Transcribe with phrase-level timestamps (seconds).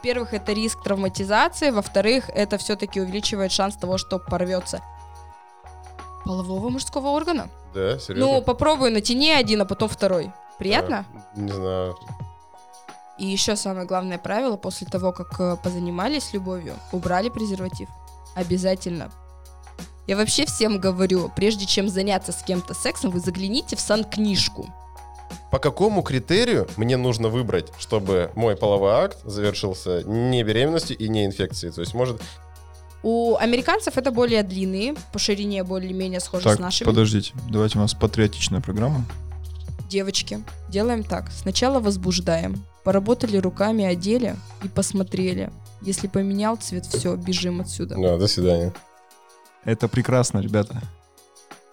[0.00, 4.80] Во-первых, это риск травматизации, во-вторых, это все-таки увеличивает шанс того, что порвется
[6.24, 7.50] полового мужского органа.
[7.74, 8.32] Да, серьезно?
[8.32, 10.32] Ну, попробуй натяни один, а потом второй.
[10.58, 11.04] Приятно?
[11.12, 11.98] А, не знаю.
[13.18, 17.90] И еще самое главное правило, после того, как э, позанимались любовью, убрали презерватив.
[18.34, 19.10] Обязательно.
[20.06, 24.66] Я вообще всем говорю, прежде чем заняться с кем-то сексом, вы загляните в сан-книжку.
[25.50, 31.24] По какому критерию мне нужно выбрать, чтобы мой половой акт завершился не беременностью и не
[31.26, 31.72] инфекцией?
[31.72, 32.20] То есть, может,
[33.02, 36.86] У американцев это более длинные, по ширине более-менее схожи Так, с нашими.
[36.86, 39.04] подождите, давайте у нас патриотичная программа.
[39.88, 41.30] Девочки, делаем так.
[41.32, 42.64] Сначала возбуждаем.
[42.84, 45.50] Поработали руками, одели и посмотрели.
[45.82, 47.96] Если поменял цвет, все, бежим отсюда.
[47.96, 48.72] ну, до свидания.
[49.64, 50.80] Это прекрасно, ребята.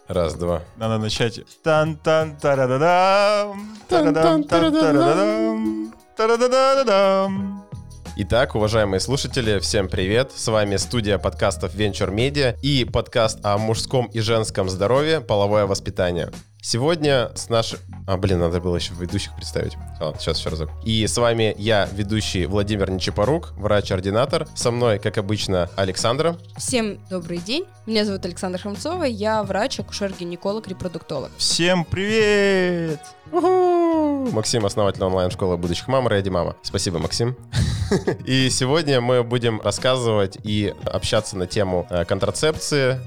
[0.07, 0.63] Раз, два.
[0.77, 1.41] Надо начать.
[1.63, 7.65] тан тан тарададам тарадам тарададам тарадададам
[8.15, 10.31] Итак, уважаемые слушатели, всем привет!
[10.31, 16.31] С вами студия подкастов Venture Media и подкаст о мужском и женском здоровье, половое воспитание.
[16.69, 17.79] Сегодня с нашим...
[18.07, 19.77] А, блин, надо было еще ведущих представить.
[20.01, 20.69] Ладно, сейчас еще разок.
[20.83, 24.45] И с вами я, ведущий Владимир Нечапорук, врач-ординатор.
[24.53, 26.37] Со мной, как обычно, Александра.
[26.57, 27.63] Всем добрый день.
[27.85, 29.05] Меня зовут Александра Хромцова.
[29.05, 31.31] Я врач, акушер-гинеколог, репродуктолог.
[31.37, 32.99] Всем привет!
[33.31, 36.55] Максим, основатель онлайн-школы будущих мам, Реди Мама.
[36.61, 37.35] Спасибо, Максим.
[38.25, 42.99] И сегодня мы будем рассказывать и общаться на тему э, контрацепции.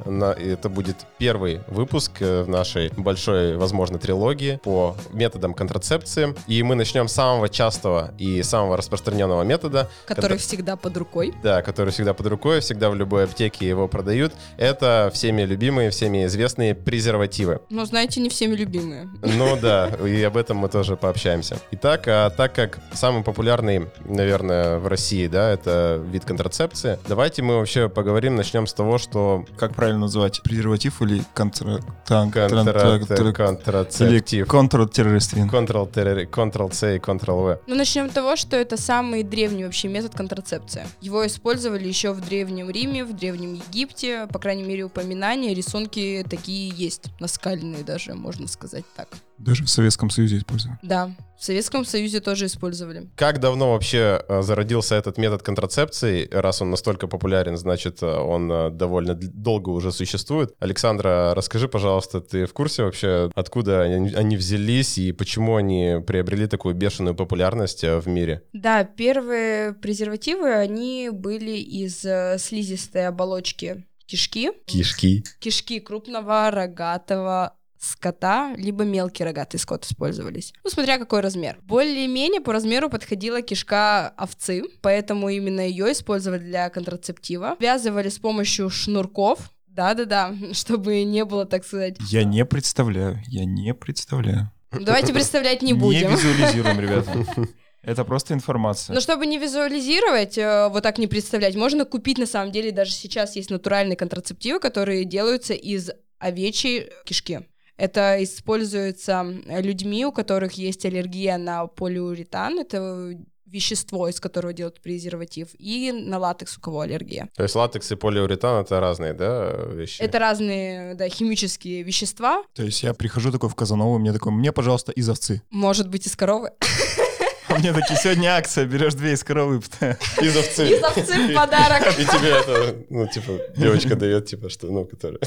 [0.43, 6.35] Это будет первый выпуск э, в нашей большой, возможно, трилогии по методам контрацепции.
[6.47, 11.35] И мы начнем с самого частого и самого распространенного метода, Который Контр- всегда под рукой.
[11.43, 14.33] да, который всегда под рукой, всегда в любой аптеке его продают.
[14.57, 17.61] Это всеми любимые, всеми известные презервативы.
[17.69, 19.11] Но, знаете, не всеми любимые.
[19.23, 21.59] Ну да, и об этом мы тоже пообщаемся.
[21.71, 27.59] Итак, а так как самый популярный, наверное, в России, да, это вид контрацепции, давайте мы
[27.59, 30.43] вообще поговорим, начнем с того, что Как правильно называть?
[30.43, 31.81] Презерватив или контра...
[32.07, 35.49] контрацептив, Или контртеррориствин?
[35.51, 37.61] Ctrl-C и Ctrl-V.
[37.67, 40.87] Ну, начнем с того, что это самый древний вообще метод контрацепции.
[41.01, 44.27] Его использовали еще в Древнем Риме, в Древнем Египте.
[44.33, 47.11] По крайней мере, упоминания, рисунки такие есть.
[47.21, 49.09] Наскальные даже, можно сказать так.
[49.39, 50.79] Даже в Советском Союзе используют.
[50.83, 53.09] Да, в Советском Союзе тоже использовали.
[53.17, 56.29] Как давно вообще э, зародился этот метод контрацепции?
[56.31, 60.55] Раз он настолько популярен, значит, э, он э, довольно долго уже существует.
[60.59, 66.75] Александра, расскажи, пожалуйста, ты в курсе вообще, откуда они, взялись и почему они приобрели такую
[66.75, 68.43] бешеную популярность в мире?
[68.53, 72.07] Да, первые презервативы, они были из
[72.43, 74.51] слизистой оболочки кишки.
[74.67, 75.25] Кишки.
[75.39, 80.53] Кишки крупного рогатого скота, либо мелкий рогатый скот использовались.
[80.63, 81.59] Ну, смотря какой размер.
[81.63, 87.57] Более-менее по размеру подходила кишка овцы, поэтому именно ее использовали для контрацептива.
[87.59, 91.97] Связывали с помощью шнурков, да-да-да, чтобы не было, так сказать.
[92.09, 94.53] Я не представляю, я не представляю.
[94.73, 96.11] Давайте представлять не будем.
[96.11, 97.27] Не визуализируем, ребята.
[97.83, 98.93] Это просто информация.
[98.93, 102.93] Но чтобы не визуализировать, э, вот так не представлять, можно купить на самом деле, даже
[102.93, 107.41] сейчас есть натуральные контрацептивы, которые делаются из овечьей кишки.
[107.81, 114.83] Это используется э, людьми, у которых есть аллергия на полиуретан, это вещество, из которого делают
[114.83, 117.31] презерватив, и на латекс, у кого аллергия.
[117.35, 120.03] То есть латекс и полиуретан— это разные, да, вещи?
[120.03, 124.53] Это разные да, химические вещества, То есть я прихожу такой в Казанову, мне такой, мне,
[124.53, 125.43] пожалуйста, из овцы.
[125.51, 126.51] может быть, из коровы.
[127.51, 129.57] А мне такие, сегодня акция, берешь две из коровы.
[129.59, 130.69] Из овцы.
[130.69, 131.83] Из овцы в подарок.
[131.99, 135.19] И тебе это, ну, типа, девочка дает, типа, что, ну, которая...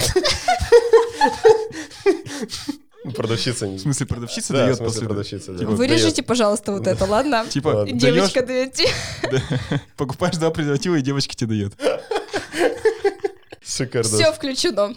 [3.16, 3.67] Продавщица.
[3.67, 5.06] не- В смысле, продавщица дает после...
[5.06, 5.51] продавщица.
[5.51, 5.59] да.
[5.59, 7.45] Типа, Вырежите, пожалуйста, вот это, ладно?
[7.50, 8.88] Типа, Девочка даете.
[9.97, 11.73] покупаешь два презерватива, и девочка тебе дает.
[13.61, 14.07] Шикарно.
[14.09, 14.95] Все включено.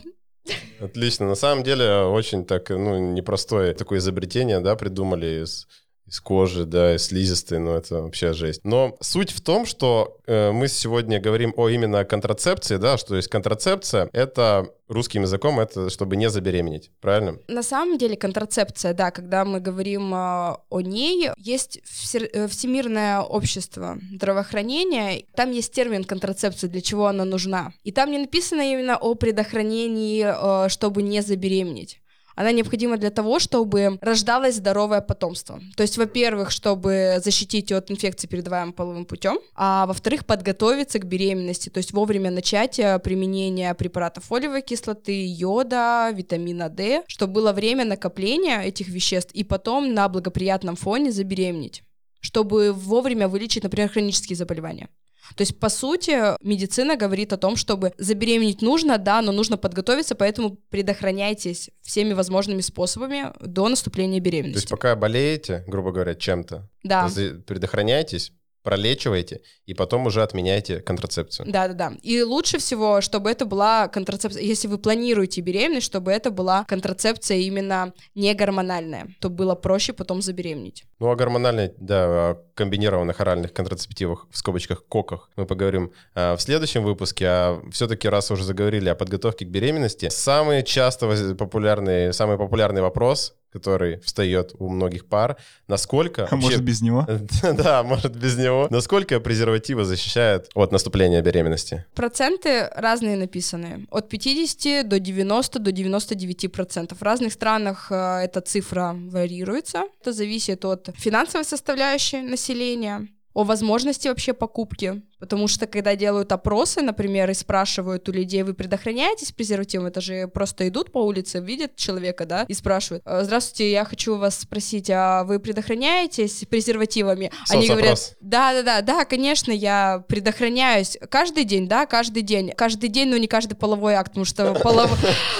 [0.80, 1.26] Отлично.
[1.26, 5.66] На самом деле, очень так, ну, непростое такое изобретение, да, придумали из,
[6.08, 8.60] из кожи, да, из слизистой, ну, это вообще жесть.
[8.64, 13.28] Но суть в том, что э, мы сегодня говорим о именно контрацепции, да, что есть
[13.28, 17.38] контрацепция, это русским языком, это чтобы не забеременеть, правильно?
[17.48, 23.20] На самом деле контрацепция, да, когда мы говорим э, о ней, есть все- э, Всемирное
[23.20, 27.72] общество здравоохранения, там есть термин контрацепция, для чего она нужна.
[27.82, 32.00] И там не написано именно о предохранении, э, чтобы не забеременеть.
[32.36, 35.58] Она необходима для того, чтобы рождалось здоровое потомство.
[35.74, 41.70] То есть, во-первых, чтобы защитить от инфекции, передаваемой половым путем, а во-вторых, подготовиться к беременности,
[41.70, 47.84] то есть вовремя начать э, применение препаратов фолиевой кислоты, йода, витамина D, чтобы было время
[47.84, 51.82] накопления этих веществ и потом на благоприятном фоне забеременеть.
[52.20, 54.88] чтобы вовремя вылечить, например, хронические заболевания.
[55.34, 60.14] То есть, по сути, медицина говорит о том, чтобы забеременеть нужно, да, но нужно подготовиться,
[60.14, 64.54] поэтому предохраняйтесь всеми возможными способами до наступления беременности.
[64.54, 67.08] То есть пока болеете, грубо говоря, чем-то, да.
[67.46, 68.32] предохраняйтесь,
[68.66, 71.46] пролечиваете, и потом уже отменяйте контрацепцию.
[71.48, 71.92] Да-да-да.
[72.02, 77.38] И лучше всего, чтобы это была контрацепция, если вы планируете беременность, чтобы это была контрацепция
[77.38, 80.84] именно не гормональная, то было проще потом забеременеть.
[80.98, 86.42] Ну, а гормональной, да, о комбинированных оральных контрацептивах, в скобочках коках, мы поговорим а, в
[86.42, 92.36] следующем выпуске, а все-таки раз уже заговорили о подготовке к беременности, самый часто популярный, самый
[92.36, 95.36] популярный вопрос который встает у многих пар.
[95.68, 96.22] Насколько...
[96.22, 96.36] А вообще...
[96.36, 97.06] может без него?
[97.42, 98.66] да, может без него.
[98.70, 101.84] Насколько презервативы защищают от наступления беременности?
[101.94, 103.86] Проценты разные написаны.
[103.90, 106.98] От 50 до 90 до 99 процентов.
[106.98, 109.84] В разных странах э, эта цифра варьируется.
[110.00, 115.02] Это зависит от финансовой составляющей населения, о возможности вообще покупки.
[115.18, 120.26] Потому что когда делают опросы, например, и спрашивают у людей, вы предохраняетесь презервативом, это же
[120.26, 124.90] просто идут по улице, видят человека, да, и спрашивают, «Э, здравствуйте, я хочу вас спросить,
[124.90, 127.30] а вы предохраняетесь презервативами?
[127.50, 133.18] Они говорят, да-да-да, да, конечно, я предохраняюсь каждый день, да, каждый день, каждый день, но
[133.18, 134.90] не каждый половой акт, потому что полов...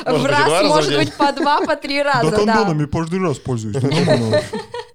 [0.05, 2.37] в раз может быть по два, по три раза, да.
[2.37, 3.77] кондонами каждый раз пользуюсь,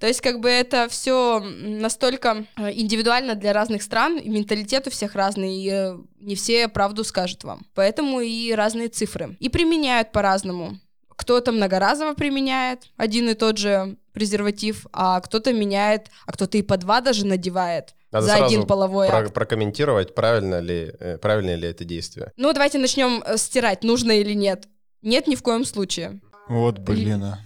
[0.02, 4.90] То есть как бы это все настолько э, индивидуально для разных стран, и менталитет у
[4.90, 7.68] всех разный, и э, не все правду скажут вам.
[7.76, 9.38] Поэтому и разные цифры.
[9.40, 10.80] И применяют по-разному.
[11.10, 16.78] Кто-то многоразово применяет один и тот же презерватив, а кто-то меняет, а кто-то и по
[16.78, 17.94] два даже надевает.
[18.12, 19.34] Надо за один половой про- акт.
[19.36, 22.32] прокомментировать, правильно ли, э, правильно ли это действие.
[22.38, 24.68] Ну, давайте начнем стирать, нужно или нет.
[25.04, 26.22] Нет, ни в коем случае.
[26.50, 27.40] Вот, блин, а.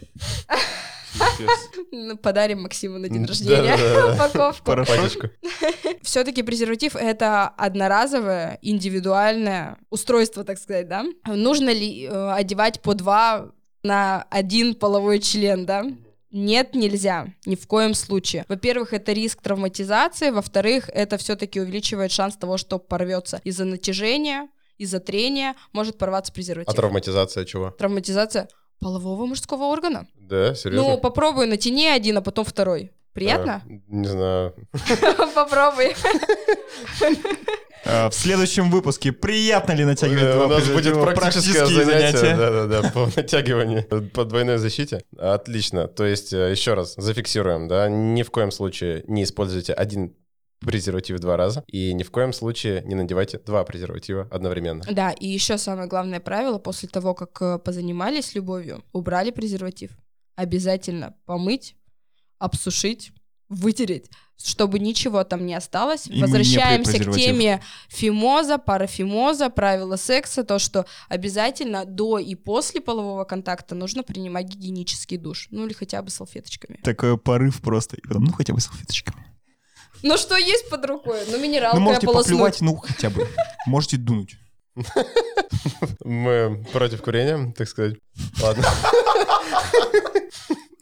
[1.91, 3.75] Ну, подарим Максиму на день рождения
[4.13, 4.65] упаковку.
[4.65, 5.29] Пачечку.
[6.01, 11.05] Все-таки презерватив— это одноразовое, индивидуальное устройство, так сказать, да?
[11.25, 13.51] Нужно ли э, одевать по два
[13.83, 15.85] на один половой член, да?
[16.31, 18.43] Нет, нельзя, ни в коем случае.
[18.49, 24.99] Во-первых, это риск травматизации, во-вторых, это все-таки увеличивает шанс того, что порвется из-за натяжения, из-за
[24.99, 26.73] трения, может порваться презерватив.
[26.73, 27.71] А травматизация чего?
[27.71, 28.49] Травматизация
[28.79, 30.07] полового мужского органа.
[30.15, 30.91] Да, серьезно?
[30.91, 32.91] Ну, попробуй натяни один, а потом второй.
[33.13, 33.63] Приятно?
[33.65, 34.53] А, не знаю.
[35.35, 35.95] Попробуй.
[37.85, 42.35] А, в следующем выпуске приятно ли натягивать э, У нас будет практическое занятие.
[42.35, 45.03] Да-да-да, по натягиванию, по двойной защите.
[45.17, 45.87] Отлично.
[45.87, 50.15] То есть, э, еще раз, зафиксируем, да, ни в коем случае не используйте один
[50.65, 51.63] презерватив два раза.
[51.67, 54.83] И ни в коем случае не надевайте два презерватива одновременно.
[54.91, 59.91] Да, и еще самое главное правило, после того, как э, позанимались любовью, убрали презерватив.
[60.35, 61.75] Обязательно помыть,
[62.39, 63.11] обсушить,
[63.49, 66.07] вытереть, чтобы ничего там не осталось.
[66.07, 73.23] И Возвращаемся к теме фимоза, парафимоза, правила секса, то, что обязательно до и после полового
[73.23, 76.79] контакта нужно принимать гигиенический душ, ну или хотя бы салфеточками.
[76.83, 79.34] Такой порыв просто, и потом, ну хотя бы салфеточками.
[80.05, 81.19] Ну что есть под рукой?
[81.27, 83.27] Ну минералка, Ну можете поплевать, ну хотя бы.
[83.65, 84.37] Можете дунуть.
[86.03, 87.95] Мы против курения, так сказать.
[88.39, 88.63] Ладно.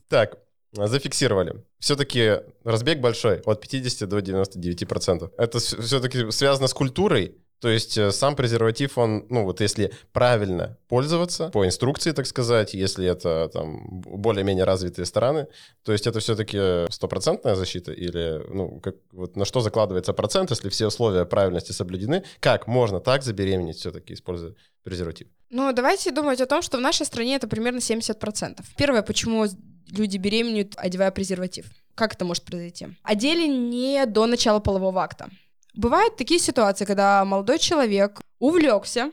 [0.09, 0.37] Так,
[0.73, 1.63] зафиксировали.
[1.79, 5.31] Все-таки разбег большой, от 50 до 99%.
[5.37, 10.77] Это все-таки связано с культурой, то есть э, сам презерватив, он, ну вот если правильно
[10.89, 15.47] пользоваться, по инструкции, так сказать, если это там более-менее развитые страны,
[15.83, 20.67] то есть это все-таки стопроцентная защита или, ну, как, вот на что закладывается процент, если
[20.67, 25.29] все условия правильности соблюдены, как можно так забеременеть все-таки, используя презерватив?
[25.49, 28.59] Ну, давайте думать о том, что в нашей стране это примерно 70%.
[28.75, 29.45] Первое, почему
[29.87, 31.67] люди беременеют, одевая презерватив.
[31.95, 32.87] Как это может произойти?
[33.03, 35.29] Одели не до начала полового акта.
[35.73, 39.11] Бывают такие ситуации, когда молодой человек увлекся,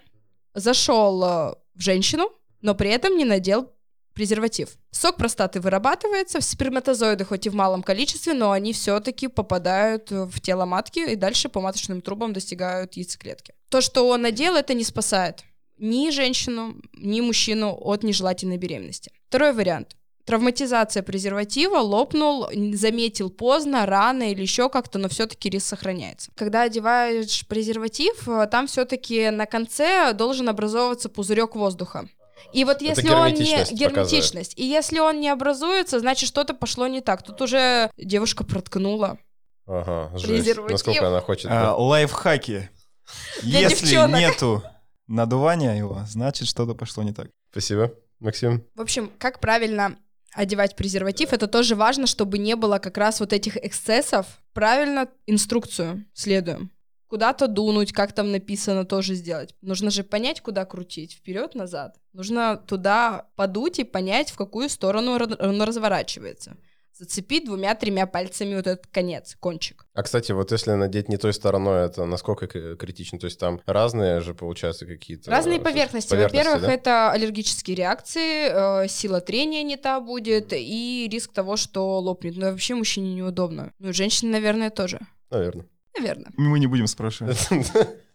[0.55, 3.73] зашел э, в женщину, но при этом не надел
[4.13, 4.77] презерватив.
[4.91, 10.67] Сок простаты вырабатывается, сперматозоиды хоть и в малом количестве, но они все-таки попадают в тело
[10.67, 13.55] матки и дальше по маточным трубам достигают яйцеклетки.
[13.71, 15.45] То, что он надел, это не спасает
[15.79, 19.11] ни женщину, ни мужчину от нежелательной беременности.
[19.29, 26.31] Второй вариант травматизация презерватива, лопнул, заметил поздно, рано или еще как-то, но все-таки риск сохраняется.
[26.35, 32.09] Когда одеваешь презерватив, э, там все-таки на конце должен образовываться пузырек воздуха.
[32.53, 37.01] И вот если он не герметичность, и если он не образуется, значит что-то пошло не
[37.01, 37.23] так.
[37.23, 39.19] Тут уже девушка проткнула.
[39.67, 40.57] Ага, жесть.
[40.69, 41.51] Насколько она хочет.
[41.51, 42.71] А, лайфхаки.
[43.43, 44.21] Для если девчонок.
[44.21, 44.63] нету
[45.07, 47.29] надувания его, значит что-то пошло не так.
[47.51, 48.65] Спасибо, Максим.
[48.75, 49.97] В общем, как правильно
[50.33, 54.27] одевать презерватив, это тоже важно, чтобы не было как раз вот этих эксцессов.
[54.53, 56.71] Правильно инструкцию следуем.
[57.09, 59.55] Куда-то дунуть, как там написано, тоже сделать.
[59.63, 61.97] Нужно же понять, куда крутить, вперед-назад.
[62.13, 66.57] Нужно туда подуть и понять, в какую сторону он разворачивается
[67.01, 69.87] зацепить двумя-тремя пальцами вот этот конец, кончик.
[69.95, 73.19] А, кстати, вот если надеть не той стороной, это насколько критично?
[73.19, 75.31] То есть там разные же, получаются, какие-то...
[75.31, 76.11] Разные поверхности.
[76.11, 76.73] поверхности Во-первых, да?
[76.73, 82.37] это аллергические реакции, э, сила трения не та будет, и риск того, что лопнет.
[82.37, 83.73] Ну, вообще мужчине неудобно.
[83.79, 85.01] Ну, женщине, наверное, тоже.
[85.31, 85.67] Наверное.
[85.97, 86.33] Наверное.
[86.37, 87.49] Мы не будем спрашивать.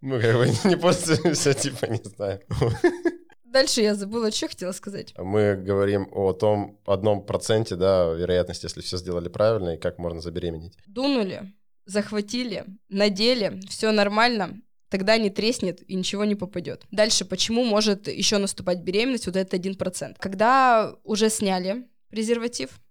[0.01, 2.39] Ну, как бы не после все, типа, не знаю.
[3.55, 5.13] Дальше я забыла, что хотела сказать.
[5.17, 10.19] Мы говорим о том одном проценте, да, вероятности, если все сделали правильно, и как можно
[10.19, 10.77] забеременеть.
[10.87, 11.53] Дунули,
[11.85, 16.83] захватили, надели, все нормально, тогда не треснет и ничего не попадет.
[16.91, 20.17] Дальше, почему может еще наступать беременность, вот этот один процент.
[20.19, 22.81] Когда уже сняли презерватив,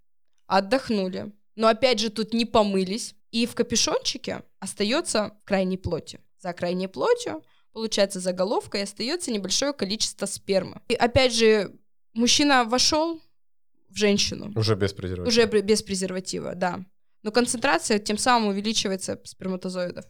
[0.47, 6.21] отдохнули, но опять же тут не помылись, и в капюшончике остается в крайней плоти.
[6.39, 7.43] За крайней плотью
[7.75, 10.81] получается заголовка, и остается небольшое количество спермы.
[10.87, 11.73] И опять же,
[12.13, 13.21] мужчина вошел
[13.89, 14.53] в женщину.
[14.55, 15.27] Уже без презерватива.
[15.27, 16.85] Уже без презерватива, да.
[17.21, 20.05] Но концентрация тем самым увеличивается сперматозоидов.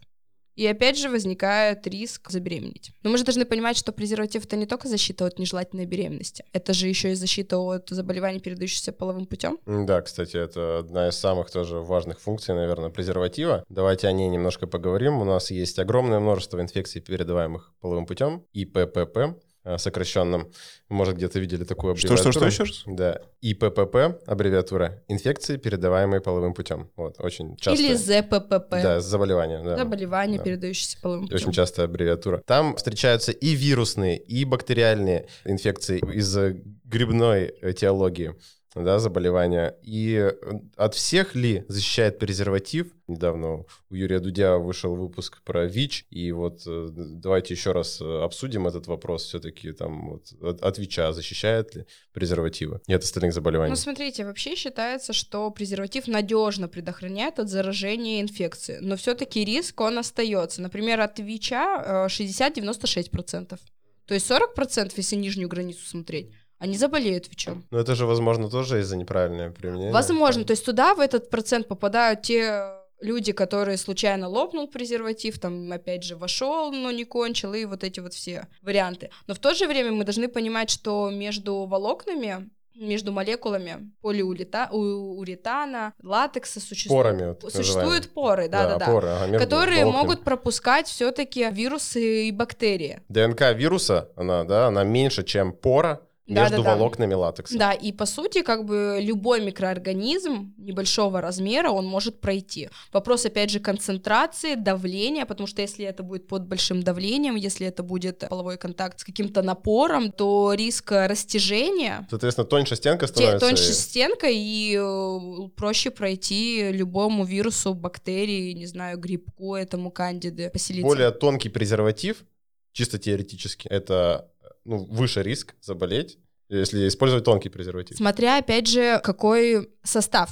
[0.55, 2.91] И опять же возникает риск забеременеть.
[3.03, 6.73] Но мы же должны понимать, что презерватив это не только защита от нежелательной беременности, это
[6.73, 9.59] же еще и защита от заболеваний, передающихся половым путем.
[9.65, 13.63] Да, кстати, это одна из самых тоже важных функций, наверное, презерватива.
[13.69, 15.21] Давайте о ней немножко поговорим.
[15.21, 19.33] У нас есть огромное множество инфекций, передаваемых половым путем, ИППП, Э,
[19.77, 20.51] сокращенном.
[20.89, 22.17] Может, где-то видели такую аббревиатуру.
[22.17, 22.83] Что, что, что, еще раз?
[22.85, 23.21] Да.
[23.41, 25.03] ИППП, аббревиатура.
[25.07, 26.89] Инфекции, передаваемые половым путем.
[26.95, 27.81] Вот, очень часто.
[27.81, 28.69] Или ЗППП.
[28.71, 29.63] Да, заболевание.
[29.63, 29.77] Да.
[29.77, 30.43] Заболевание, да.
[30.43, 31.37] передающееся половым путем.
[31.37, 32.41] Очень частая аббревиатура.
[32.45, 36.35] Там встречаются и вирусные, и бактериальные инфекции из
[36.83, 38.35] грибной теологии
[38.83, 39.75] да, заболевания.
[39.83, 40.33] И э,
[40.75, 42.87] от всех ли защищает презерватив?
[43.07, 48.23] Недавно у Юрия Дудя вышел выпуск про ВИЧ, и вот э, давайте еще раз э,
[48.23, 49.23] обсудим этот вопрос.
[49.23, 53.69] Все-таки там вот, от, от ВИЧа защищает ли презервативы и от остальных заболеваний?
[53.69, 59.99] Ну, смотрите, вообще считается, что презерватив надежно предохраняет от заражения инфекции, но все-таки риск, он
[59.99, 60.61] остается.
[60.61, 63.57] Например, от ВИЧа 60-96%.
[64.05, 67.65] То есть 40%, если нижнюю границу смотреть, они заболеют ВИЧом.
[67.71, 69.91] Но это же, возможно, тоже из-за неправильного применения.
[69.91, 75.71] Возможно, то есть туда в этот процент попадают те люди, которые случайно лопнул презерватив, там,
[75.71, 79.09] опять же, вошел, но не кончил, и вот эти вот все варианты.
[79.27, 86.59] Но в то же время мы должны понимать, что между волокнами между молекулами полиуретана, латекса
[86.59, 90.03] существуют, Порами, вот, существуют поры, да, да, да, поры, ага, которые волокнами.
[90.03, 93.01] могут пропускать все-таки вирусы и бактерии.
[93.09, 97.17] ДНК вируса, она, да, она меньше, чем пора, между да, да, волокнами да.
[97.17, 97.57] латекса.
[97.57, 102.69] Да, и по сути, как бы любой микроорганизм небольшого размера, он может пройти.
[102.91, 107.83] Вопрос, опять же, концентрации, давления, потому что если это будет под большим давлением, если это
[107.83, 112.07] будет половой контакт с каким-то напором, то риск растяжения...
[112.09, 113.47] Соответственно, тоньше стенка становится.
[113.47, 113.73] Тоньше и...
[113.73, 120.87] стенка, и э, проще пройти любому вирусу, бактерии, не знаю, грибку, этому кандиды, поселиться.
[120.87, 122.25] Более тонкий презерватив,
[122.71, 124.31] чисто теоретически, это
[124.65, 126.17] ну, выше риск заболеть,
[126.49, 127.97] если использовать тонкий презерватив.
[127.97, 130.31] Смотря, опять же, какой состав.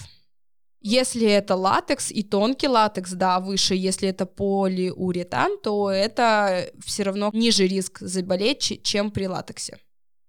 [0.81, 3.73] Если это латекс и тонкий латекс, да, выше.
[3.73, 9.77] Если это полиуретан, то это все равно ниже риск заболеть, чем при латексе.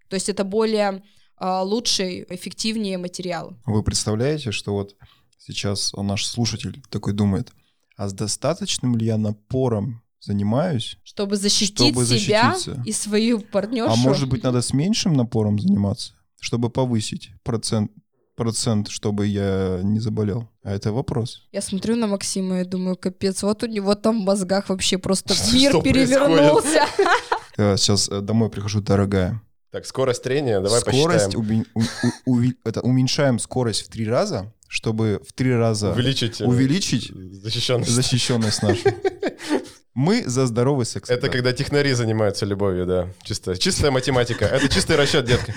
[0.08, 1.02] То есть это более
[1.40, 3.56] э, лучший, эффективнее материал.
[3.66, 4.94] Вы представляете, что вот
[5.38, 7.50] сейчас наш слушатель такой думает,
[7.96, 10.98] а с достаточным ли я напором занимаюсь.
[11.04, 13.92] Чтобы защитить чтобы себя и свою партнершу.
[13.92, 17.90] А может быть, надо с меньшим напором заниматься, чтобы повысить процент,
[18.36, 20.48] процент, чтобы я не заболел?
[20.62, 21.42] А это вопрос.
[21.52, 25.34] Я смотрю на Максима и думаю, капец, вот у него там в мозгах вообще просто
[25.52, 26.86] мир Что перевернулся.
[27.56, 29.40] Сейчас э, домой прихожу, дорогая.
[29.70, 31.40] Так, скорость трения, давай скорость посчитаем.
[31.40, 31.66] Уби-
[32.26, 37.10] у- у- это уменьшаем скорость в три раза, чтобы в три раза увеличить, э, увеличить
[37.12, 37.90] защищенность.
[37.90, 38.82] защищенность нашу.
[39.94, 41.08] Мы за здоровый секс.
[41.08, 43.08] Это когда технари занимаются любовью, да.
[43.22, 44.44] Чисто, чистая математика.
[44.44, 45.54] Это чистый расчет, детка.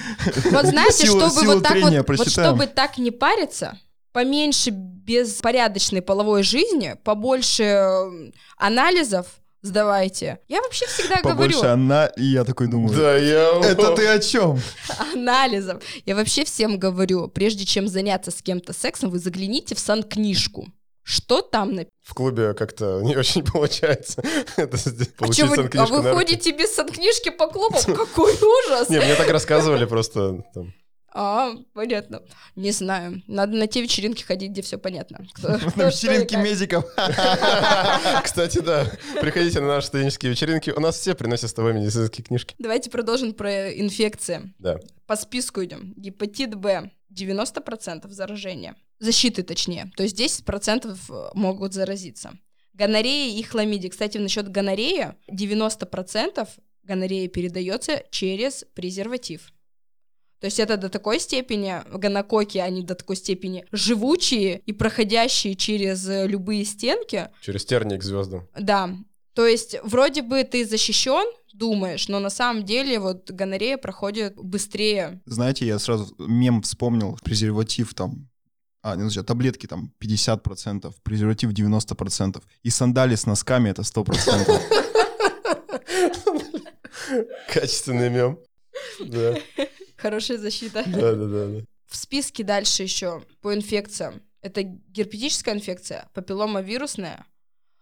[0.51, 3.79] Вот знаете, чтобы вот так вот, вот чтобы так не париться,
[4.11, 7.89] поменьше беспорядочной половой жизни, побольше
[8.57, 9.25] анализов,
[9.63, 10.39] сдавайте.
[10.47, 11.73] Я вообще всегда Побольше говорю...
[11.73, 12.05] Она...
[12.05, 12.95] И я такой думаю...
[12.95, 13.59] Да, я...
[13.63, 14.61] Это ты о чем?
[15.13, 15.81] Анализов.
[16.05, 20.67] Я вообще всем говорю, прежде чем заняться с кем-то сексом, вы загляните в сан-книжку.
[21.07, 21.91] Что там написано?
[22.03, 24.21] В клубе как-то не очень получается.
[24.57, 27.81] Это а, что вы, а вы ходите без санкнижки по клубам?
[27.81, 28.89] Какой ужас!
[28.89, 30.43] Не, мне так рассказывали просто.
[31.13, 32.23] А, понятно.
[32.57, 33.23] Не знаю.
[33.25, 35.25] Надо на те вечеринки ходить, где все понятно.
[35.33, 36.43] Кто- кто На что и вечеринке как.
[36.43, 36.85] медиков.
[38.25, 40.71] Кстати, да, приходите на наши студенческие вечеринки.
[40.71, 42.53] У нас все приносят с тобой медицинские книжки.
[42.59, 44.53] Давайте продолжим про инфекции.
[44.59, 44.77] Да.
[45.05, 45.93] По списку идем.
[45.95, 48.75] Гепатит Б 90% заражения.
[48.99, 49.91] Защиты точнее.
[49.95, 52.31] То есть 10% могут заразиться.
[52.73, 53.89] Гонорея и хламидия.
[53.89, 56.47] Кстати, насчет гонореи 90%
[56.83, 59.51] гонорея передается через презерватив.
[60.39, 66.07] То есть это до такой степени, гонококи, они до такой степени живучие и проходящие через
[66.07, 68.47] э, любые стенки, Через терник к звездам.
[68.57, 68.95] да.
[69.33, 75.21] То есть вроде бы ты защищен, думаешь, но на самом деле вот гонорея проходит быстрее.
[75.25, 77.19] Знаете, я сразу мем вспомнил.
[77.23, 78.29] Презерватив там
[78.81, 82.41] а, не, а таблетки там 50%, презерватив 90%.
[82.63, 84.61] И сандали с носками это 100%.
[87.53, 88.39] Качественный мем.
[88.99, 89.35] Да,
[89.97, 90.83] Хорошая защита.
[90.85, 91.47] да, да, да.
[91.47, 91.61] да.
[91.87, 94.21] В списке дальше еще по инфекциям.
[94.41, 97.25] Это герпетическая инфекция, папилломавирусная.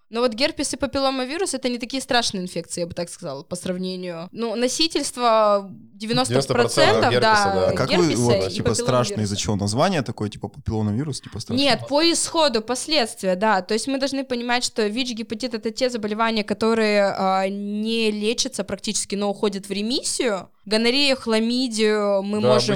[0.09, 3.55] Но вот герпес и папилломавирус это не такие страшные инфекции, я бы так сказала, по
[3.55, 4.29] сравнению.
[4.31, 7.67] Ну, носительство 90%, 90% герпеса, да, да.
[7.69, 9.55] А как вы, вот, и типа, страшно из-за чего?
[9.55, 11.59] Название такое, типа, папиллоновирус, типа, страшно?
[11.59, 13.61] Нет, по исходу, последствия, да.
[13.63, 19.15] То есть мы должны понимать, что ВИЧ-гепатит— это те заболевания, которые а, не лечатся практически,
[19.15, 20.49] но уходят в ремиссию.
[20.65, 22.75] Гонорею, хламидию мы Да, можем...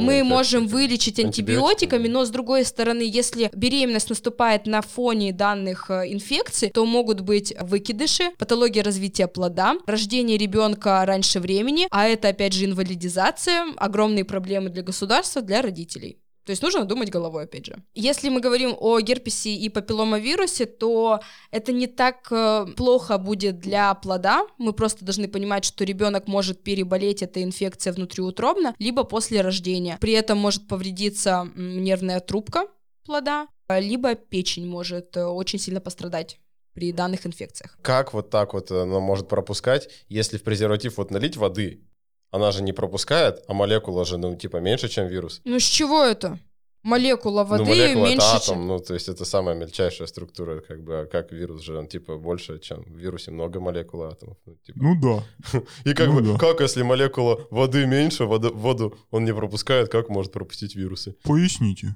[0.00, 0.76] Мы можем типа.
[0.76, 1.56] вылечить антибиотиками.
[1.56, 7.20] антибиотиками, но с другой стороны, если беременность наступает на фоне данных э, инфекций, то могут
[7.20, 14.24] быть выкидыши, патология развития плода, рождение ребенка раньше времени, а это опять же инвалидизация, огромные
[14.24, 16.18] проблемы для государства, для родителей.
[16.50, 17.76] То есть нужно думать головой, опять же.
[17.94, 21.20] Если мы говорим о герпесе и папилломавирусе, то
[21.52, 24.48] это не так э, плохо будет для плода.
[24.58, 29.96] Мы просто должны понимать, что ребенок может переболеть этой инфекцией внутриутробно, либо после рождения.
[30.00, 32.64] При этом может повредиться нервная трубка
[33.04, 36.40] плода, э, либо печень может э, очень сильно пострадать
[36.74, 37.78] при данных инфекциях.
[37.80, 41.84] Как вот так вот она может пропускать, если в презерватив вот налить воды,
[42.30, 45.40] она же не пропускает, а молекула же, ну, типа, меньше, чем вирус.
[45.44, 46.38] Ну с чего это?
[46.82, 48.66] Молекула воды ну, молекула меньше, это атом, чем...
[48.66, 52.16] ну, то есть это самая мельчайшая структура, как бы, а как вирус же, он, типа,
[52.16, 54.38] больше, чем в вирусе много молекул атомов.
[54.46, 54.78] Ну, типа.
[54.80, 55.60] Ну да.
[55.84, 56.38] И как ну бы, да.
[56.38, 61.16] как если молекула воды меньше, вода- воду он не пропускает, как может пропустить вирусы?
[61.22, 61.92] Поясните.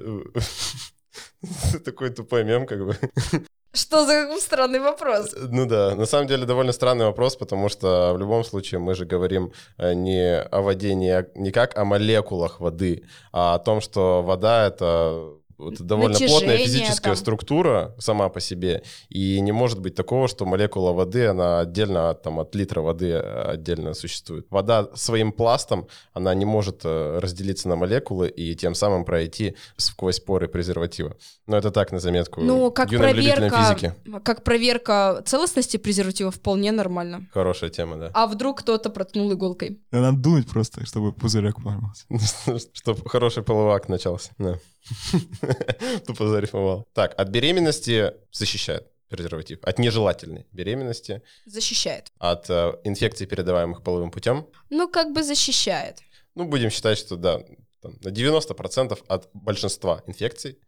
[1.85, 2.99] Такой тупой мем, как бы.
[3.75, 5.35] Что за странный вопрос?
[5.37, 9.05] Ну да, на самом деле довольно странный вопрос, потому что в любом случае мы же
[9.05, 14.23] говорим э, не о воде, не, не как о молекулах воды, а о том, что
[14.23, 17.17] вода— это это довольно плотная Натяжение физическая там.
[17.17, 22.23] структура сама по себе, и не может быть такого, что молекула воды, она отдельно от,
[22.23, 24.47] там, от литра воды э, отдельно существует.
[24.51, 30.21] Вода своим пластом, она не может э, разделиться на молекулы и тем самым пройти сквозь
[30.21, 31.17] поры презерватива.
[31.47, 32.41] Но это так, на заметку.
[32.41, 33.95] Ну, как юным проверка, физики.
[34.25, 37.29] как проверка целостности презерватива вполне нормально.
[37.33, 38.11] Хорошая тема, да.
[38.15, 39.81] А вдруг кто-то проткнул иголкой?
[39.91, 42.07] Надо думать просто, чтобы пузырек поймался.
[42.73, 44.33] Чтобы хороший половой акт начался.
[44.39, 44.59] Да.
[46.07, 46.87] Тупо зарифмовал.
[46.93, 49.59] Так, от беременности защищает презерватив.
[49.63, 52.11] От нежелательной беременности, Защищает.
[52.19, 54.47] от э, инфекций, передаваемых половым путем.
[54.71, 55.99] Ну, как бы защищает.
[56.35, 57.39] Ну, будем считать, что да,
[57.81, 60.59] там, на 90% от большинства инфекций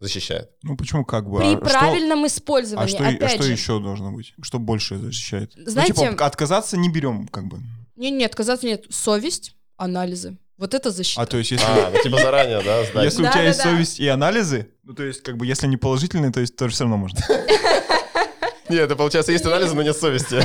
[0.00, 0.50] защищает.
[0.64, 1.38] Ну почему как бы?
[1.38, 3.52] При А что- правильном А использовании, что, и- а опять что же.
[3.52, 4.34] еще должно быть?
[4.42, 5.52] Что больше защищает?
[5.54, 7.60] Знаете- Ну, типа, отказаться не берем, как бы.
[7.94, 8.86] Не, не, отказаться нет.
[8.90, 10.36] Совесть, анализы.
[10.56, 11.20] Вот это защита.
[11.20, 13.04] А то есть, если, А, ну типа заранее, да, сдать.
[13.04, 16.30] если у тебя есть совесть и анализы, ну то есть, как бы, если они положительные,
[16.32, 17.18] то есть тоже все равно можно.
[18.68, 20.36] Нет, это получается есть анализы, но нет совести.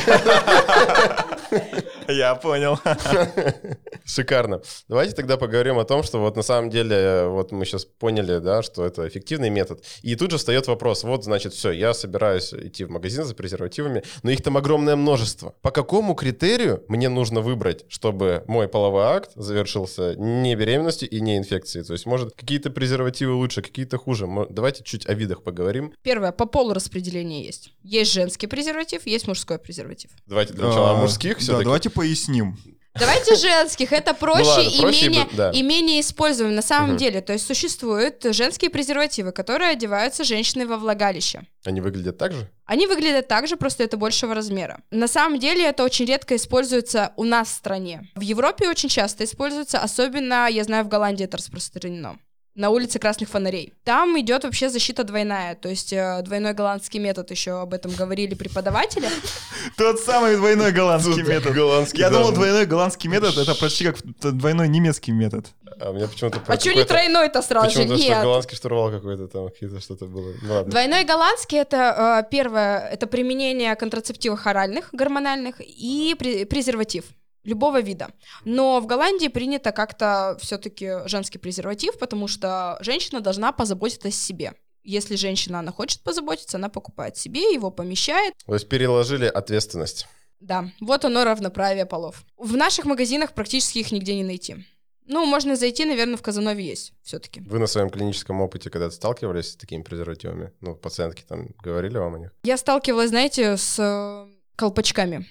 [2.14, 2.80] Я понял.
[4.06, 4.62] Шикарно.
[4.88, 8.64] Давайте тогда поговорим о том, что вот на самом деле, вот мы сейчас поняли, да,
[8.64, 9.84] что это эффективный метод.
[10.02, 14.04] И тут же встает вопрос, вот, значит, все, я собираюсь идти в магазин за презервативами,
[14.24, 15.54] но их там огромное множество.
[15.62, 21.38] По какому критерию мне нужно выбрать, чтобы мой половой акт завершился не беременностью и не
[21.38, 21.86] инфекцией?
[21.86, 24.28] То есть, может, какие-то презервативы лучше, какие-то хуже?
[24.50, 25.94] Давайте чуть о видах поговорим.
[26.02, 27.74] Первое, по полу распределение есть.
[27.84, 30.12] Есть женский презерватив, есть мужской презерватив.
[30.26, 31.64] Давайте для начала А, мужских Да, все-таки.
[31.66, 32.58] давайте поясним.
[33.00, 35.52] Давайте женских, это проще, ладно, и, проще и менее, бы- да.
[35.52, 36.98] и менее используем на самом Мгм.
[36.98, 37.22] деле.
[37.22, 41.42] То есть существуют женские презервативы, которые одеваются женщиной во влагалище.
[41.66, 42.50] Они выглядят так же?
[42.66, 44.82] Они выглядят так же, просто это большего размера.
[44.92, 48.02] На самом деле это очень редко используется у нас в стране.
[48.16, 52.18] В Европе очень часто используется, особенно, я знаю, в Голландии это распространено.
[52.60, 53.72] На улице красных фонарей.
[53.86, 58.36] Там идет вообще защита двойная, то есть э, двойной голландский метод, еще об этом говорили
[58.36, 59.08] преподаватели.
[59.78, 61.54] Тот самый двойной голландский метод.
[61.54, 62.36] Голландский Я думал, даже.
[62.36, 63.98] двойной голландский метод это почти как
[64.36, 65.46] двойной немецкий метод.
[65.80, 67.86] А мне почему-то А что не тройной-то сразу же?
[67.86, 68.22] Нет.
[68.24, 70.34] голландский штурвал какой-то там, какие-то что-то было.
[70.42, 70.70] Ну ладно.
[70.70, 77.06] Двойной голландский это э, первое, это применение контрацептивов оральных, гормональных и пре- презерватив
[77.44, 78.10] любого вида.
[78.46, 84.54] Но в Голландии принято как-то все-таки женский презерватив, потому что женщина должна позаботиться о себе.
[84.84, 88.34] Если женщина, она хочет позаботиться, она покупает себе, его помещает.
[88.46, 90.08] То есть переложили ответственность.
[90.40, 92.24] Да, вот оно равноправие полов.
[92.38, 94.66] В наших магазинах практически их нигде не найти.
[95.06, 97.42] Ну, можно зайти, наверное, в Казанове есть все-таки.
[97.42, 100.54] Вы на своем клиническом опыте когда-то сталкивались с такими презервативами?
[100.62, 102.32] Ну, пациентки там говорили вам о них?
[102.44, 105.26] Я сталкивалась, знаете, с э, колпачками.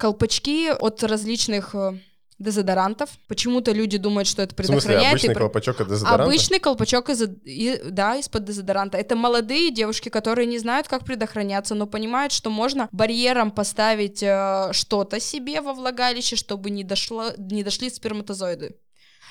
[0.00, 1.92] Колпачки от различных э,
[2.38, 3.10] дезодорантов.
[3.28, 5.04] Почему-то люди думают, что это В смысле, предохраняет.
[5.04, 6.24] и обычный про- колпачок от дезодоранта?
[6.24, 8.96] Обычный колпачок из, и- да, из-под дезодоранта.
[8.96, 14.70] Это молодые девушки, которые не знают, как предохраняться, но понимают, что можно барьером поставить э,
[14.72, 18.76] что-то себе во влагалище, чтобы не, дошло, не дошли сперматозоиды.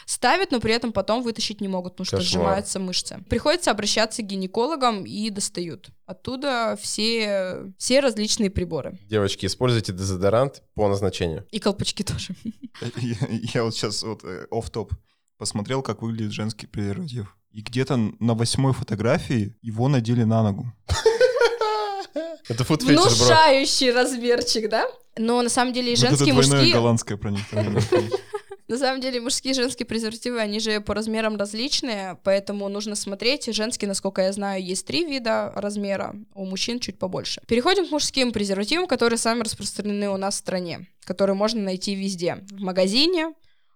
[0.09, 2.31] Ставят, но при этом потом вытащить не могут, потому что Кошмар.
[2.31, 3.23] сжимаются мышцы.
[3.29, 5.89] Приходится обращаться к гинекологам и достают.
[6.07, 8.97] Оттуда все, все различные приборы.
[9.07, 11.45] Девочки, используйте дезодорант по назначению.
[11.51, 12.33] И колпачки тоже.
[12.97, 13.17] Я,
[13.53, 14.93] я вот сейчас вот оф топ
[15.37, 17.37] посмотрел, как выглядит женский презерватив.
[17.51, 20.73] И где-то на восьмой фотографии его надели на ногу.
[22.47, 22.77] Это бро.
[22.77, 24.87] Внушающий размерчик, да?
[25.19, 26.73] Но на самом деле и женские, и мужские...
[26.73, 27.83] голландское проникновение.
[28.69, 33.51] На самом деле мужские и женские презервативы, они же по размерам различные, поэтому нужно смотреть.
[33.51, 37.41] Женские, насколько я знаю, есть три вида размера, у мужчин чуть побольше.
[37.47, 42.45] Переходим к мужским презервативам, которые самые распространены у нас в стране, которые можно найти везде.
[42.51, 43.33] В магазине,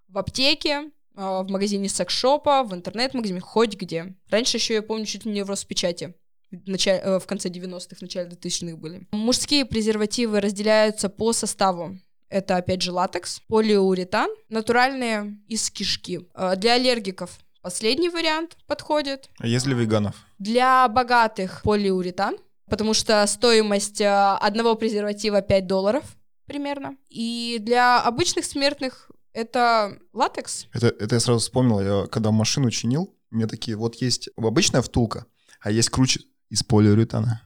[0.09, 4.15] в аптеке, а, в магазине секс-шопа, в интернет-магазине, хоть где.
[4.29, 6.13] Раньше еще, я помню, чуть ли не в Роспечати.
[6.51, 9.07] В, э, в конце 90-х, в начале 2000-х были.
[9.11, 11.97] Мужские презервативы разделяются по составу.
[12.33, 16.27] Это, опять же, латекс, полиуретан, натуральные из кишки.
[16.33, 17.29] Э, Для аллергиков
[17.61, 19.29] последний вариант подходит.
[19.37, 20.15] А если веганов?
[20.39, 26.03] Для богатых полиуретан, потому что стоимость э, одного презерватива 5 долларов
[26.47, 26.97] примерно.
[27.07, 30.65] И для обычных смертных это латекс.
[30.73, 34.81] Это, это я сразу вспомнил, я когда машину чинил, у меня такие, вот есть обычная
[34.81, 35.27] втулка,
[35.61, 37.43] а есть круче из полиуретана.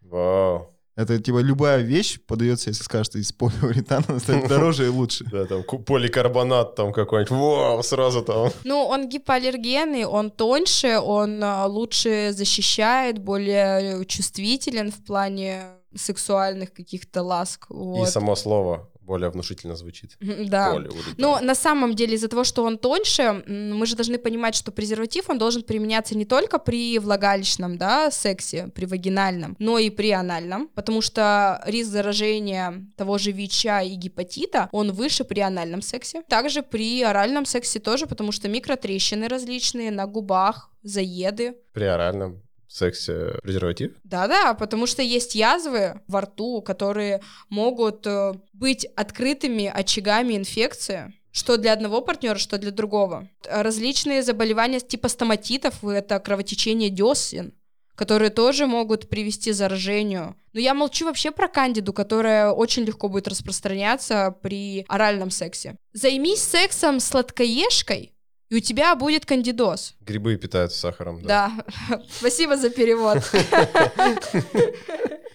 [0.00, 0.69] Вау.
[1.00, 5.24] Это типа любая вещь подается, если скажешь, что из полиуретана, она станет дороже и лучше.
[5.32, 7.30] Да, там поликарбонат там какой-нибудь.
[7.30, 8.50] Вау, сразу там.
[8.64, 15.62] Ну, он гипоаллергенный, он тоньше, он э, лучше защищает, более чувствителен в плане
[15.96, 17.66] сексуальных каких-то ласк.
[17.70, 18.08] И вот.
[18.08, 20.16] само слово более внушительно звучит.
[20.20, 20.78] Да.
[21.18, 25.28] Но на самом деле из-за того, что он тоньше, мы же должны понимать, что презерватив,
[25.30, 30.68] он должен применяться не только при влагалищном, да, сексе, при вагинальном, но и при анальном,
[30.74, 36.22] потому что риск заражения того же ВИЧа и гепатита, он выше при анальном сексе.
[36.28, 43.38] Также при оральном сексе тоже, потому что микротрещины различные на губах, заеды, При оральном сексе
[43.42, 43.92] презерватив?
[44.04, 51.56] да-да, потому что есть язвы во рту, которые могут э, быть открытыми очагами инфекции, что
[51.56, 53.28] для одного партнера, что для другого.
[53.48, 57.54] Различные заболевания типа стоматитов, это кровотечение десен,
[57.94, 60.36] которые тоже могут привести к заражению.
[60.52, 65.76] Но я молчу вообще про кандиду, которая очень легко будет распространяться при оральном сексе.
[65.92, 68.12] Займись сексом сладкоежкой,
[68.50, 69.94] и у тебя будет кандидоз.
[70.00, 71.52] Грибы питаются сахаром, да.
[71.88, 73.18] Да, спасибо за перевод.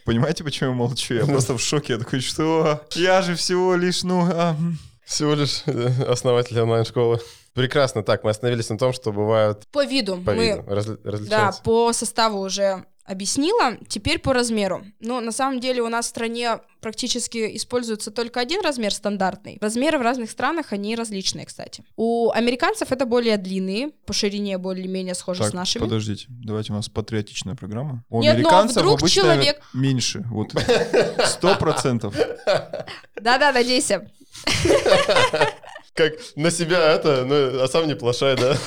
[0.06, 1.15] Понимаете, почему я молчу?
[1.15, 1.93] Я просто в шоке.
[1.93, 2.86] Я такой, что?
[2.93, 4.30] Я же всего лишь, ну...
[4.32, 4.78] а, м».
[5.06, 7.19] Всего лишь э, основатель онлайн-школы.
[7.55, 8.03] Прекрасно.
[8.03, 11.91] Так, мы остановились на том, что бывают По виду по мы виду, разли- Да, по
[11.93, 13.77] составу уже объяснила.
[13.87, 14.83] Теперь по размеру.
[14.99, 19.57] Ну, на самом деле у нас в стране практически используется только один размер стандартный.
[19.61, 21.83] Размеры в разных странах, они различные, кстати.
[21.95, 25.83] У американцев это более длинные, по ширине более-менее схожи Так, с нашими.
[25.83, 28.03] подождите, давайте у нас патриотичная программа.
[28.09, 30.25] У Нет, ну, а американцев вдруг обычно человек- меньше.
[30.31, 30.51] Вот
[31.25, 32.15] сто процентов.
[33.21, 34.09] Да-да, надейся.
[35.95, 38.58] Как на себя это, ну, а сам не плашай, да?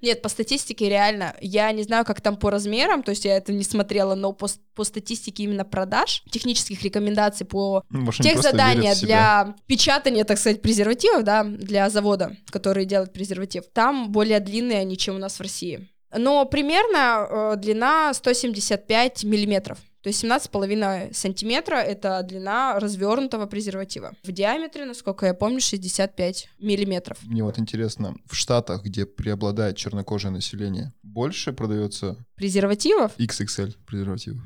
[0.00, 3.52] Нет, по статистике реально, я не знаю, как там по размерам, то есть я это
[3.52, 8.94] не смотрела, но по, по статистике именно продаж, технических рекомендаций по Ну, может, тех задания
[8.94, 14.96] для печатания, так сказать, презервативов, да, для завода, который делает презерватив, там более длинные они,
[14.96, 15.86] чем у нас в России.
[16.16, 19.78] Но примерно э, длина 175 миллиметров.
[20.02, 24.12] То есть 17,5 сантиметра— это длина развернутого презерватива.
[24.22, 27.18] В диаметре, насколько я помню, 65 миллиметров.
[27.22, 33.12] Мне вот интересно, в Штатах, где преобладает чернокожее население, больше продается Презервативов?
[33.18, 34.40] XXL презервативов?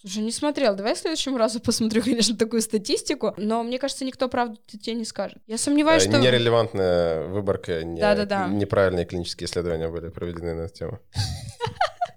[0.00, 0.76] Слушай, не смотрел.
[0.76, 3.34] Давай в следующем разу посмотрю, конечно, такую статистику.
[3.36, 5.38] Но мне кажется, никто правду тебе не скажет.
[5.46, 6.18] Я сомневаюсь, Э, что...
[6.20, 8.48] Нерелевантная выборка, не- Да-да-да.
[8.48, 10.98] неправильные клинические исследования были проведены на эту тему.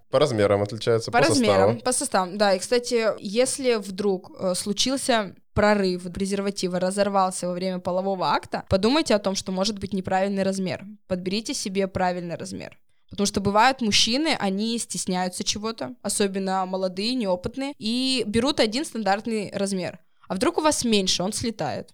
[0.10, 1.80] По размерам отличаются, По по размерам, составу.
[1.82, 2.38] по составам.
[2.38, 9.14] Да, и, кстати, если вдруг э, случился прорыв презерватива, разорвался во время полового акта, подумайте
[9.14, 10.86] о том, что может быть неправильный размер.
[11.08, 12.80] Подберите себе правильный размер.
[13.10, 20.00] Потому что бывают мужчины, они стесняются чего-то, особенно молодые, неопытные, и берут один стандартный размер.
[20.28, 21.94] А вдруг у вас меньше, он слетает.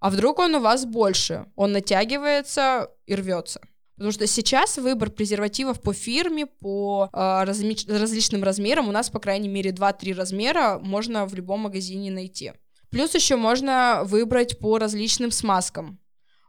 [0.00, 3.60] А вдруг он у вас больше, он натягивается и рвется.
[3.96, 9.20] Потому что сейчас выбор презервативов по фирме, по э, разми- различным размерам, у нас, по
[9.20, 12.52] крайней мере, 2-3 размера можно в любом магазине найти.
[12.90, 15.98] Плюс еще можно выбрать по различным смазкам.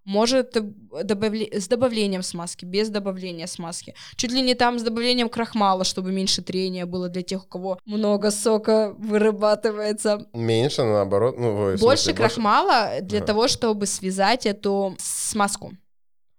[0.04, 3.96] Может добавле- с добавлением смазки, без добавления смазки.
[4.16, 7.80] Чуть ли не там с добавлением крахмала, чтобы меньше трения было для тех, у кого
[7.86, 10.28] много сока вырабатывается.
[10.34, 11.36] Меньше, наоборот.
[11.40, 13.28] Ну, ой, Больше смысле, крахмала для Ага.
[13.28, 15.72] того, чтобы связать эту смазку,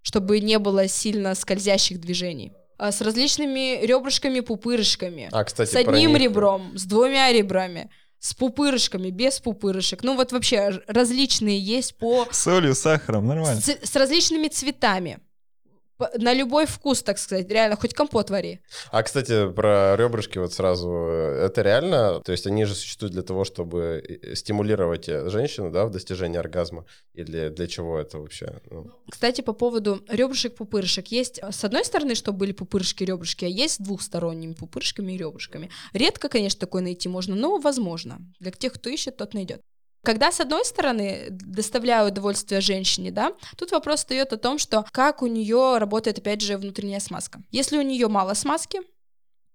[0.06, 2.52] чтобы не было сильно скользящих движений.
[2.78, 5.28] А С различными ребрышками, пупырышками.
[5.32, 7.90] А, кстати, с одним них- ребром, с двумя ребрами,
[8.20, 10.04] с пупырышками, без пупырышек.
[10.04, 12.24] Ну вот вообще различные есть по...
[12.30, 13.60] С солью, сахаром, нормально.
[13.60, 15.18] С, с различными цветами.
[16.18, 17.48] На любой вкус, так сказать.
[17.50, 18.60] Реально, хоть компот вари.
[18.90, 20.90] А, кстати, про ребрышки вот сразу.
[20.90, 22.20] э, Это реально?
[22.20, 26.38] То есть они же существуют для того, чтобы э, стимулировать э, женщину, да, в достижении
[26.38, 26.84] оргазма?
[27.14, 28.60] Или для чего это вообще?
[28.70, 31.06] Ну, Кстати, по поводу ребрышек-пупырышек.
[31.08, 35.70] Есть с одной стороны, чтобы были пупырышки-ребрышки, а есть с двухсторонними пупырышками и ребрышками.
[35.92, 38.18] Редко, конечно, такое найти можно, но возможно.
[38.40, 39.60] Для тех, кто ищет, тот найдет.
[40.06, 45.20] Когда, с одной стороны, доставляю удовольствие женщине, да, тут вопрос встает о том, что как
[45.20, 47.42] у нее работает, опять же, внутренняя смазка.
[47.50, 48.82] Если у нее мало смазки,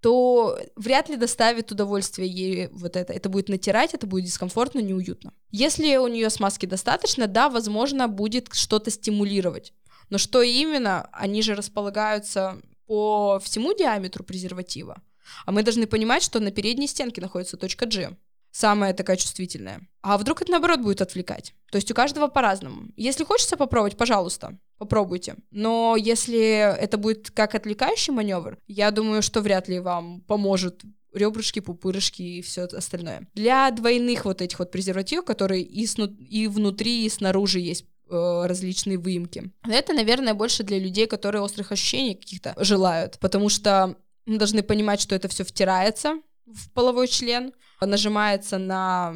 [0.02, 3.14] то вряд ли доставит удовольствие ей вот это.
[3.14, 5.32] Это будет натирать, это будет дискомфортно, неуютно.
[5.52, 9.72] Если у нее смазки достаточно, да, возможно, будет что-то стимулировать.
[10.10, 15.02] Но что именно, они же располагаются по всему диаметру презерватива.
[15.46, 18.18] А мы должны понимать, что на передней стенке находится точка G,
[18.52, 19.82] самая такая чувствительная.
[20.02, 21.54] А вдруг это наоборот будет отвлекать?
[21.72, 22.90] То есть у каждого по-разному.
[22.96, 25.36] Если хочется попробовать, пожалуйста, попробуйте.
[25.52, 30.82] Но если это будет как отвлекающий маневр, я думаю, что вряд ли вам поможет
[31.14, 33.28] ребрышки, пупырышки и все остальное.
[33.34, 38.44] Для двойных вот этих вот презервативов, которые и, сну- и внутри, и снаружи есть э,
[38.46, 39.52] различные выемки.
[39.68, 45.02] Это, наверное, больше для людей, которые острых ощущений каких-то желают, потому что мы должны понимать,
[45.02, 47.54] что это все втирается в половой член,
[47.86, 49.16] нажимается на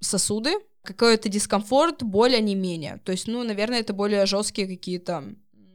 [0.00, 0.50] сосуды,
[0.82, 3.00] какой-то дискомфорт, боль, а не менее.
[3.04, 5.24] То есть, ну, наверное, это более жесткие какие-то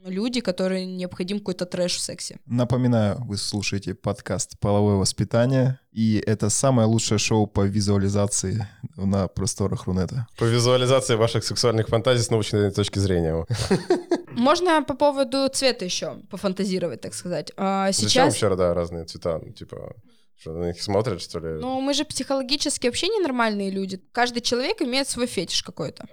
[0.04, 2.38] люди, которые необходим какой-то трэш в сексе.
[2.46, 9.86] Напоминаю, вы слушаете подкаст «Половое воспитание», и это самое лучшее шоу по визуализации на просторах
[9.86, 10.26] Рунета.
[10.38, 13.46] По визуализации ваших сексуальных фантазий с научной точки зрения.
[14.30, 17.52] Можно по поводу цвета еще пофантазировать, так сказать.
[17.56, 19.40] А, Зачем Сейчас вообще, да, разные цвета?
[19.42, 19.96] Ну, Типа,
[20.38, 21.60] что на них смотрят, что ли?
[21.60, 24.00] Ну, мы же психологически вообще ненормальные люди.
[24.12, 26.06] Каждый человек имеет свой фетиш какой-то.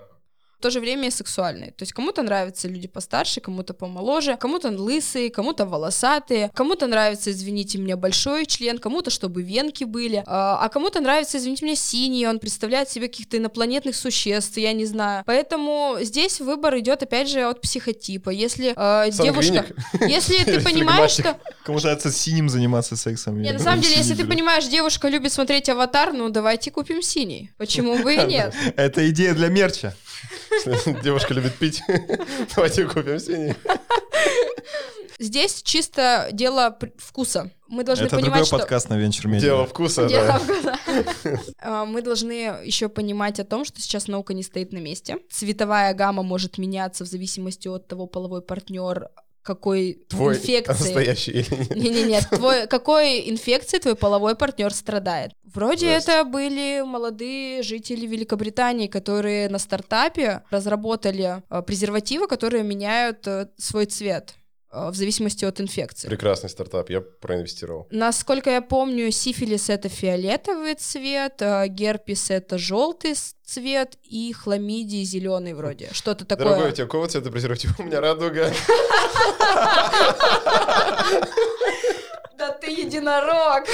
[0.64, 1.72] То же время и сексуальный.
[1.72, 7.78] То есть кому-то нравятся люди постарше, кому-то помоложе, кому-то лысые, кому-то волосатые, кому-то нравится, извините
[7.78, 12.40] меня, большой член, кому-то, чтобы венки были, а а кому-то нравится, извините меня, синий, он
[12.40, 15.24] представляет себе каких-то инопланетных существ, я не знаю.
[15.26, 18.30] Поэтому здесь выбор идет, опять же, от психотипа.
[18.30, 19.66] Если э, девушка...
[20.00, 21.38] Если ты понимаешь, что...
[21.66, 23.42] Кому нравится синим заниматься сексом.
[23.42, 27.02] Не, я на самом деле, если ты понимаешь, девушка любит смотреть аватар, ну давайте купим
[27.02, 27.52] синий.
[27.58, 28.56] Почему бы и нет?
[28.78, 29.94] Это идея для мерча.
[31.04, 31.82] Девушка любит пить.
[32.56, 33.56] Давайте купим синий.
[35.20, 37.52] Здесь чисто дело вкуса.
[37.68, 38.58] Мы должны Это понимать, другой что...
[38.58, 39.40] подкаст на Venture Media.
[39.40, 40.40] Дело вкуса, Дело да.
[40.40, 40.80] вкуса.
[41.60, 45.18] А, Мы должны еще понимать о том, что сейчас наука не стоит на месте.
[45.32, 49.10] Цветовая гамма может меняться в зависимости от того, половой партнер
[49.44, 50.72] какой Твой инфекции.
[50.84, 51.76] настоящий или нет?
[51.76, 55.32] Не-не-не, твой, какой инфекцией твой половой партнер страдает?
[55.44, 56.08] Вроде Жесть.
[56.08, 63.86] это были молодые жители Великобритании, которые на стартапе разработали э, презервативы, которые меняют э, свой
[63.86, 64.34] цвет
[64.74, 66.08] в зависимости от инфекции.
[66.08, 67.88] Прекрасный стартап, я проинвестировал.
[67.92, 73.14] Насколько я помню, сифилис это фиолетовый цвет, э, герпес это желтый
[73.46, 75.90] цвет и хламидии зеленый вроде.
[75.92, 76.48] Что-то такое.
[76.48, 77.80] Дорогой, у тебя какого цвета презерватив?
[77.80, 78.52] У меня радуга.
[82.38, 83.66] Да ты единорог!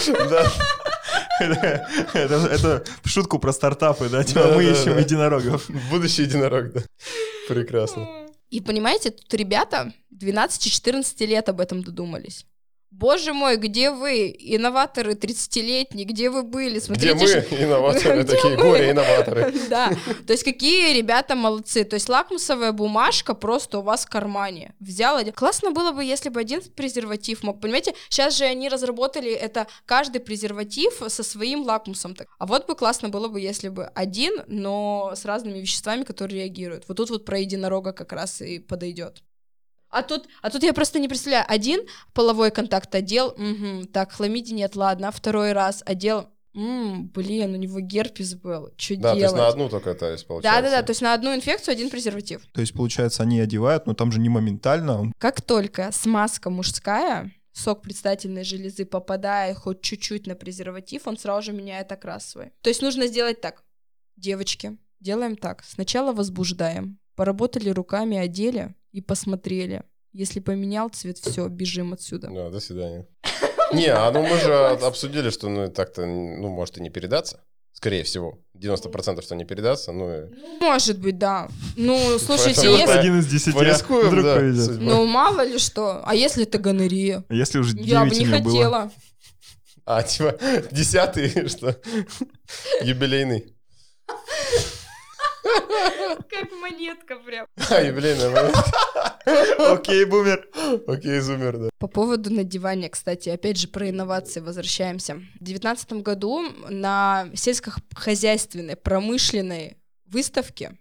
[2.13, 4.23] Это шутку про стартапы, да?
[4.23, 5.69] Типа мы ищем единорогов.
[5.89, 6.81] Будущий единорог, да.
[7.47, 8.07] Прекрасно.
[8.49, 12.45] И понимаете, тут ребята 12-14 лет об этом додумались.
[12.91, 16.71] Боже мой, где вы, инноваторы 30-летние, где вы были?
[16.71, 18.63] Где Смотрите, мы, что- инноваторы, Где такие мы?
[18.63, 19.53] горе-инноваторы.
[19.69, 19.91] Да,
[20.25, 21.83] то есть какие ребята молодцы.
[21.83, 24.73] То есть лакмусовая бумажка просто у вас в кармане.
[24.79, 25.33] Взял один.
[25.33, 27.61] Классно было бы, если бы один презерватив мог.
[27.61, 32.15] Понимаете, сейчас же они разработали это каждый презерватив со своим лакмусом.
[32.39, 36.85] А вот бы классно было бы, если бы один, но с разными веществами, которые реагируют.
[36.87, 39.21] Вот тут вот про единорога как раз и подойдет.
[39.89, 41.45] А тут, а тут я просто не представляю.
[41.47, 41.81] Один
[42.13, 45.11] половой контакт одел, мгм, так, хламидии нет, ладно.
[45.11, 48.71] Второй раз одел, М, блин, у него герпес был.
[48.75, 49.37] Что Да, то есть делать?
[49.37, 50.61] на одну только то есть получается.
[50.61, 52.41] Да, да, да, то есть на одну инфекцию один презерватив.
[52.53, 54.99] То есть, получается, они одевают, но там же не моментально.
[54.99, 61.43] он- Как только смазка мужская, сок предстательной железы попадает хоть чуть-чуть на презерватив, он сразу
[61.43, 62.51] же меняет окрас свой.
[62.61, 63.63] То есть нужно сделать так.
[64.17, 65.63] Девочки, делаем так.
[65.63, 66.97] Сначала возбуждаем.
[67.19, 69.83] Поработали руками, одели и посмотрели.
[70.13, 72.29] Если поменял цвет, все, бежим отсюда.
[72.29, 73.07] Да, до свидания.
[73.73, 77.43] Не, а ну мы же обсудили, что ну так-то, ну, может и не передаться.
[77.73, 78.39] Скорее всего.
[78.57, 80.29] 90% что не передаться, ну и...
[80.61, 81.49] Может быть, да.
[81.75, 82.97] Ну, слушайте, если...
[82.97, 83.51] Один из десяти.
[83.51, 84.65] Порискуем, Вдруг да, повезет.
[84.65, 84.85] судьба.
[84.85, 86.01] Ну, мало ли что.
[86.05, 87.25] А если это гонорея?
[87.29, 88.53] Если уже Я бы 9 не меня было.
[88.53, 88.91] хотела.
[89.83, 90.37] А, типа,
[90.71, 91.75] десятый, что?
[92.81, 93.53] Юбилейный.
[96.29, 97.47] Как монетка прям.
[97.69, 98.55] А, юбилейный момент.
[99.59, 100.47] Окей, бумер.
[100.87, 101.69] Окей, зумер, да.
[101.77, 105.15] По поводу надевания, кстати, опять же про инновации возвращаемся.
[105.15, 110.77] В 2019 году на сельскохозяйственной промышленной выставке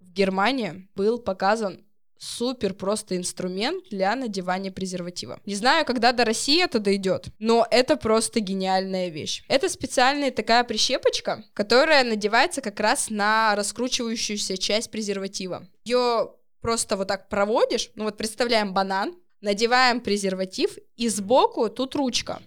[0.00, 1.84] в Германии был показан
[2.22, 5.40] супер просто инструмент для надевания презерватива.
[5.44, 9.42] Не знаю, когда до России это дойдет, но это просто гениальная вещь.
[9.48, 15.66] Это специальная такая прищепочка, которая надевается как раз на раскручивающуюся часть презерватива.
[15.84, 16.30] Ее
[16.60, 22.40] просто вот так проводишь, ну вот представляем банан, надеваем презерватив, и сбоку тут ручка.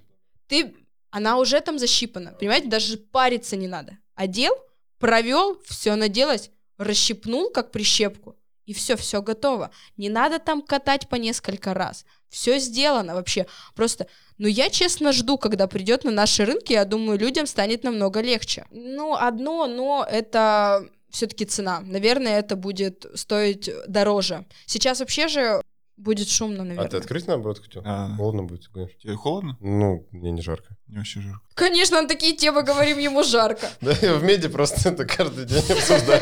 [0.47, 0.73] Ты,
[1.09, 3.97] она уже там защипана, понимаете, даже париться не надо.
[4.13, 4.53] Одел,
[4.99, 9.71] провел, все наделось, расщипнул как прищепку, и все, все готово.
[9.97, 12.05] Не надо там катать по несколько раз.
[12.29, 13.45] Все сделано вообще.
[13.75, 18.21] Просто, ну я честно жду, когда придет на наши рынки, я думаю, людям станет намного
[18.21, 18.65] легче.
[18.71, 21.79] Ну, одно, но это все-таки цена.
[21.81, 24.45] Наверное, это будет стоить дороже.
[24.65, 25.61] Сейчас вообще же
[25.97, 26.99] будет шумно, А ты наверное.
[26.99, 27.81] открыть нам будет хотел?
[27.85, 28.99] А, Холодно будет, конечно.
[28.99, 29.57] Тебе холодно?
[29.61, 30.75] Ну, мне не жарко.
[30.87, 31.41] Мне вообще жарко.
[31.53, 33.67] Конечно, на такие темы говорим, ему жарко.
[33.81, 36.21] Да, в меди просто это каждый день обсуждаю.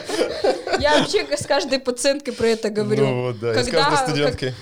[0.79, 3.05] Я вообще с каждой пациенткой про это говорю.
[3.07, 4.53] Ну вот, да, с Когда- каждой студенткой.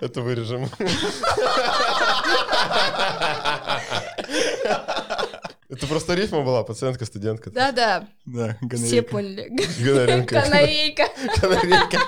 [0.00, 0.68] Это вырежем.
[5.68, 7.50] Это просто рифма была, пациентка-студентка.
[7.50, 9.08] Да-да, Да, все гонорейка.
[9.10, 9.52] поняли.
[9.82, 10.34] Гоноренко.
[10.42, 11.04] Канарейка.
[11.40, 11.98] Канарейка.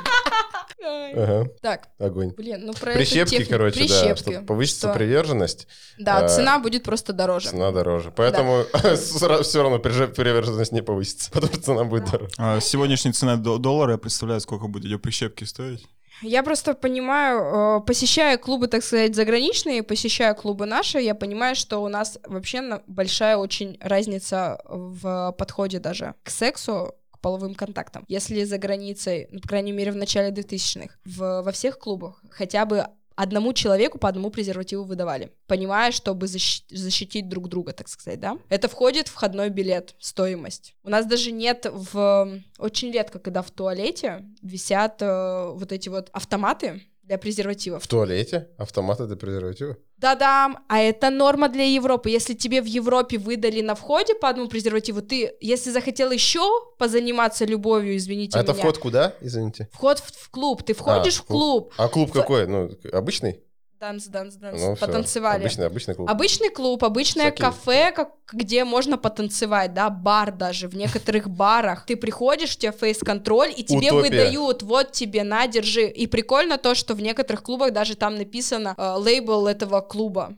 [0.82, 2.32] Ага, Так, огонь.
[2.36, 4.94] блин, ну про эту Прищепки, короче, да, чтобы повысится Что?
[4.98, 5.66] приверженность,
[5.98, 7.48] Да, э, цена будет просто дороже.
[7.48, 8.12] цена дороже.
[8.14, 8.64] Поэтому
[9.42, 12.30] все равно приверженность не повысится, потому что цена будет дороже.
[12.38, 15.86] А сегодняшняя цена до- доллара, я представляю, сколько будет ее прищепки стоить.
[16.20, 21.78] Я просто понимаю, э, посещая клубы, так сказать, заграничные, посещая клубы наши, я понимаю, что
[21.82, 28.04] у нас вообще большая очень разница в подходе даже к сексу, половым контактам.
[28.08, 32.64] Если за границей, ну, по крайней мере, в начале 2000-х, в, во всех клубах хотя
[32.64, 32.86] бы
[33.18, 38.38] одному человеку по одному презервативу выдавали, понимая, чтобы защи- защитить друг друга, так сказать, да?
[38.48, 40.76] Это входит в входной билет, стоимость.
[40.84, 42.40] У нас даже нет в...
[42.58, 47.82] Очень редко, когда в туалете висят э, вот эти вот автоматы для презервативов.
[47.82, 49.76] В туалете автоматы для презерватива?
[49.96, 52.10] Да-да, а это норма для Европы.
[52.10, 56.40] Если тебе в Европе выдали на входе по одному презервативу, ты, если захотел еще
[56.78, 59.68] позаниматься любовью, извините А это меня, вход куда, извините?
[59.72, 62.46] вход в, в клуб, ты входишь А, в клуб, А клуб В- какой?
[62.46, 63.40] Ну, обычный?
[63.80, 65.40] Данс, данс, данс, Ну, потанцевали.
[65.40, 66.10] Обычный, обычный клуб.
[66.10, 67.46] Обычный клуб, обычное Всякие.
[67.46, 71.86] кафе, как, где можно потанцевать, да, бар даже, в некоторых барах.
[71.86, 74.00] Ты приходишь, у тебя фейс-контроль, и тебе Утопия.
[74.00, 75.86] выдают, вот тебе, на, держи.
[75.88, 80.34] И прикольно то, что в некоторых клубах даже там написано э, лейбл этого клуба.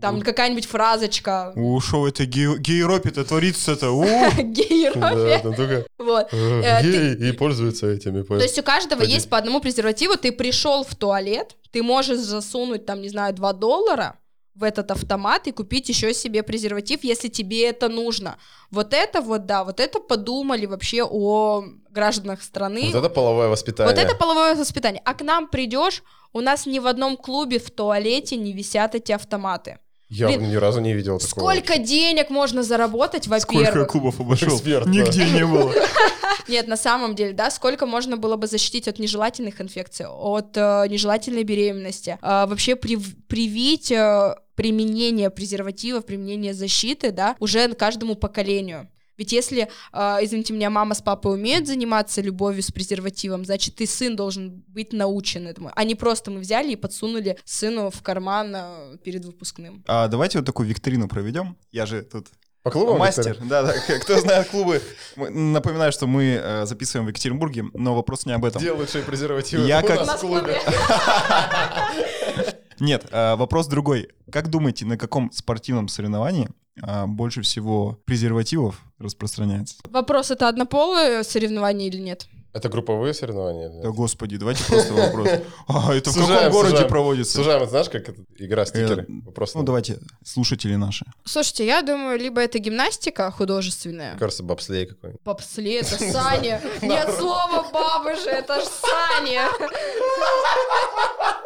[0.00, 1.52] Там какая-нибудь фразочка.
[1.56, 3.90] У, шо в этой ге- гейропе-то творится-то?
[3.90, 4.02] У,
[4.36, 5.40] Да, Гей-ропе.
[5.42, 6.28] там только Вот.
[6.32, 8.22] э, Э, и пользуются этими.
[8.22, 10.16] То есть у каждого есть по одному презервативу.
[10.16, 14.14] Ты пришел в туалет, ты можешь засунуть там, не знаю, 2 доллара
[14.54, 18.38] в этот автомат и купить еще себе презерватив, если тебе это нужно.
[18.70, 22.90] Вот это вот, да, вот это подумали вообще о гражданах страны.
[22.92, 23.94] Вот это половое воспитание.
[23.94, 25.00] Вот это половое воспитание.
[25.04, 29.12] А к нам придешь, у нас ни в одном клубе в туалете не висят эти
[29.12, 29.78] автоматы.
[30.08, 31.50] Я Блин, ни разу не видел такого.
[31.52, 33.88] Сколько денег можно заработать, сколько во-первых?
[33.88, 34.48] клубов обошел?
[34.48, 34.90] Эксперт, да.
[34.90, 35.72] Нигде не было.
[36.48, 40.86] Нет, на самом деле, да, сколько можно было бы защитить от нежелательных инфекций, от э,
[40.88, 48.88] нежелательной беременности, э, вообще прив- привить э, применение презервативов, применение защиты, да, уже каждому поколению.
[49.18, 53.86] Ведь если, э, извините меня, мама с папой умеют заниматься любовью с презервативом, значит, и
[53.86, 58.54] сын должен быть научен этому, а не просто мы взяли и подсунули сыну в карман
[58.54, 59.84] э, перед выпускным.
[59.86, 61.56] А давайте вот такую викторину проведем.
[61.72, 62.28] Я же тут
[62.62, 63.36] По клубам, мастер.
[63.44, 63.74] Да, да.
[64.00, 64.80] Кто знает клубы.
[65.16, 68.60] Напоминаю, что мы э, записываем в Екатеринбурге, но вопрос не об этом.
[68.62, 69.66] Где лучшие презервативы?
[69.66, 70.60] Я У как- нас в клубе.
[72.80, 74.08] Нет, э, вопрос другой.
[74.30, 76.48] Как думаете, на каком спортивном соревновании
[76.82, 79.76] э, больше всего презервативов распространяется?
[79.90, 82.26] Вопрос, это однополое соревнование или нет?
[82.54, 83.68] Это групповые соревнования?
[83.82, 85.28] Да господи, давайте просто вопрос.
[85.68, 86.88] А, это в каком Сужаем, городе сужаем.
[86.90, 87.34] проводится?
[87.34, 89.02] Слушай, вот знаешь, как это игра стикеры?
[89.02, 89.54] Э, Вопрос.
[89.54, 91.04] Ну, давайте, слушатели наши.
[91.24, 95.20] Слушайте, я думаю, либо это гимнастика художественная, Мне кажется, бобслей какой-нибудь.
[95.22, 96.60] Попсли, это Саня.
[96.80, 99.48] Нет слова бабы же, это ж Саня.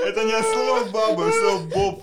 [0.00, 2.02] Это не слово баба, слово боб.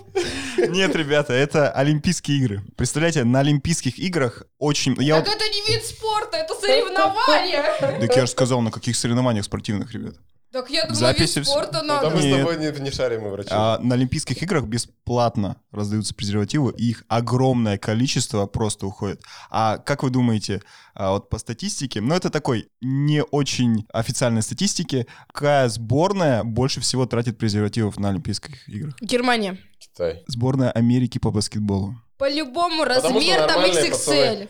[0.56, 2.62] Нет, ребята, это Олимпийские игры.
[2.76, 4.94] Представляете, на Олимпийских играх очень...
[5.00, 5.36] Я Так вот...
[5.36, 7.64] это не вид спорта, это соревнование.
[7.80, 10.16] Так я же сказал, на каких соревнованиях спортивных, ребят.
[10.56, 12.34] Так я думаю, Записи вид спорта Ну, там мы надо.
[12.34, 13.50] с тобой не, не шарим, мы врачи.
[13.52, 19.20] А на Олимпийских играх бесплатно раздаются презервативы, и их огромное количество просто уходит.
[19.50, 20.62] А как вы думаете,
[20.94, 27.04] а вот по статистике, ну это такой не очень официальной статистике, какая сборная больше всего
[27.04, 28.94] тратит презервативов на Олимпийских играх?
[29.02, 29.58] Германия.
[29.78, 30.24] Китай.
[30.26, 31.96] Сборная Америки по баскетболу.
[32.18, 34.48] По-любому размер там XXL.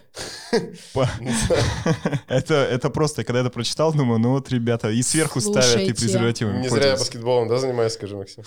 [2.29, 5.93] Это, это просто, когда я это прочитал, думаю, ну вот ребята, и сверху ставят, и
[5.93, 8.45] презервативами Не зря я баскетболом, да, занимаюсь, скажи, Максим?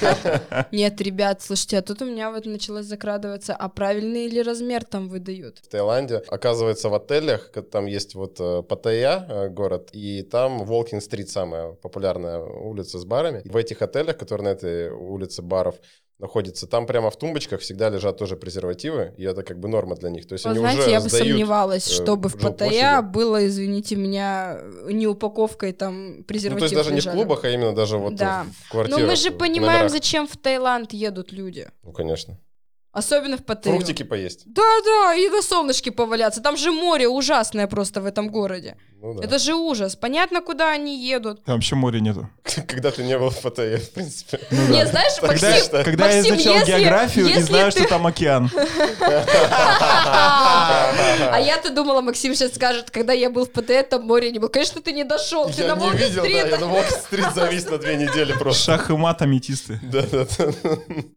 [0.72, 5.08] Нет, ребят, слушайте, а тут у меня вот началось закрадываться, а правильный ли размер там
[5.08, 5.58] выдают?
[5.58, 11.30] В Таиланде, оказывается, в отелях, там есть вот э, Паттайя э, город, и там Волкин-стрит,
[11.30, 13.42] самая популярная улица с барами.
[13.44, 15.76] В этих отелях, которые на этой улице баров
[16.18, 20.10] находятся, там прямо в тумбочках всегда лежат тоже презервативы, и это как бы норма для
[20.10, 20.26] них.
[20.26, 22.38] То есть Вот они знаете, уже я бы сомневалась, э, чтобы в.
[22.38, 27.16] Паттайя было, извините меня, не упаковкой там Ну, презерватив то есть даже не в лежали.
[27.16, 28.46] клубах, а именно даже вот Да.
[28.66, 29.00] в квартирах.
[29.00, 29.90] Но мы же понимаем, номерах.
[29.90, 31.68] зачем в Таиланд едут люди.
[31.82, 32.38] Ну, конечно.
[32.92, 33.74] Особенно в Паттайю.
[33.76, 34.42] Фруктики поесть.
[34.46, 36.40] Да-да, и на солнышке поваляться.
[36.40, 38.76] Там же море ужасное просто в этом городе.
[39.04, 39.24] Ну, да.
[39.24, 39.96] Это же ужас.
[39.96, 41.44] Понятно, куда они едут.
[41.44, 42.26] Там вообще моря нету.
[42.66, 44.40] Когда ты не был в Паттайе, в принципе.
[44.50, 44.72] Ну да.
[44.72, 45.84] Не, знаешь, Тогда Максим, что?
[45.84, 48.50] Когда я изучал если- географию и если знаю, ты- что там океан.
[51.30, 54.48] А я-то думала, Максим сейчас скажет, когда я был в ПТ, там море не было.
[54.48, 57.76] Конечно, ты не дошел, ты Я на не видел, да, я на Волк-стрит завис на
[57.76, 58.62] две недели просто.
[58.72, 59.80] Шах и мат аметисты.
[59.82, 60.52] Да, да, да.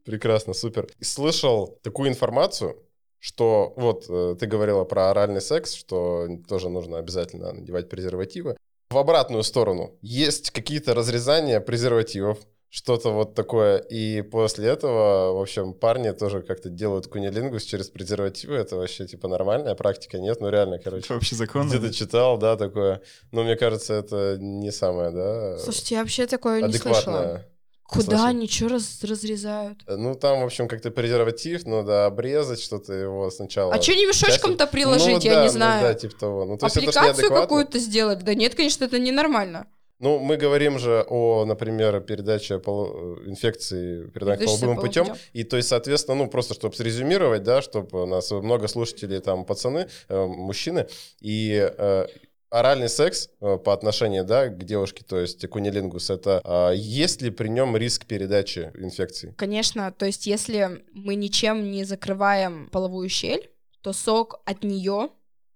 [0.06, 0.88] Прекрасно, супер.
[1.02, 2.76] Слышал такую информацию,
[3.20, 8.58] что вот э, ты говорила про оральный секс, что тоже нужно обязательно надевать презервативы.
[8.90, 12.38] В обратную сторону есть какие-то разрезания презервативов,
[12.70, 13.78] что-то вот такое.
[13.78, 18.56] И после этого, в общем, парни тоже как-то делают кунилингус через презервативы.
[18.56, 20.20] Это вообще типа нормальная практика?
[20.20, 20.40] Нет?
[20.42, 21.06] Ну реально, короче.
[21.06, 21.70] Это вообще законно?
[21.70, 23.02] Где-то читал, да, такое.
[23.32, 27.46] Но мне кажется, это не самое, да, Слушайте, я вообще такое не слышала.
[27.88, 28.26] Куда слышал.
[28.26, 29.84] они что раз, разрезают?
[29.88, 33.74] Ну, там, в общем, как-то презерватив, надо обрезать что-то его сначала.
[33.74, 35.82] А что не мешочком-то часть- приложить, Ну я да, не ну знаю.
[35.82, 36.46] да, типа того.
[36.46, 38.20] Ну, то Аппликацию какую-то сделать?
[38.24, 39.68] Да нет, конечно, это ненормально.
[40.00, 45.06] Ну, мы говорим же о, например, передаче полу- инфекции, передаче половым половым путем.
[45.06, 45.18] путем.
[45.34, 49.44] И то есть, соответственно, ну, просто чтобы срезюмировать, да, чтобы у нас много слушателей, там,
[49.44, 50.88] пацаны, э, мужчины,
[51.20, 52.06] и э,
[52.50, 57.30] оральный секс э, по отношению, да, к девушке, то есть кунилингус, это э, есть ли
[57.30, 59.34] при нем риск передачи инфекции?
[59.38, 63.50] Конечно, то есть если мы ничем не закрываем половую щель,
[63.82, 65.10] то сок от нее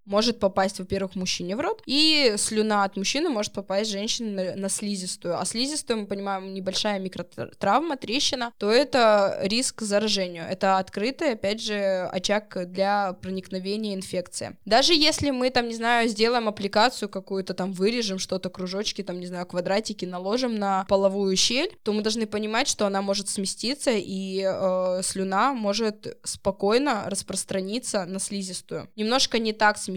[0.05, 4.69] может попасть, во-первых, мужчине в рот, и слюна от мужчины может попасть женщине на, на
[4.69, 5.39] слизистую.
[5.39, 10.45] А слизистую, мы понимаем, небольшая микротравма, трещина, то это риск заражению.
[10.49, 14.57] Это открытый, опять же, очаг для проникновения инфекции.
[14.65, 19.27] Даже если мы, там, не знаю, сделаем аппликацию какую-то, там, вырежем что-то, кружочки, там, не
[19.27, 24.43] знаю, квадратики наложим на половую щель, то мы должны понимать, что она может сместиться, и
[24.43, 28.89] э, слюна может спокойно распространиться на слизистую.
[28.95, 29.90] Немножко не так сместилась,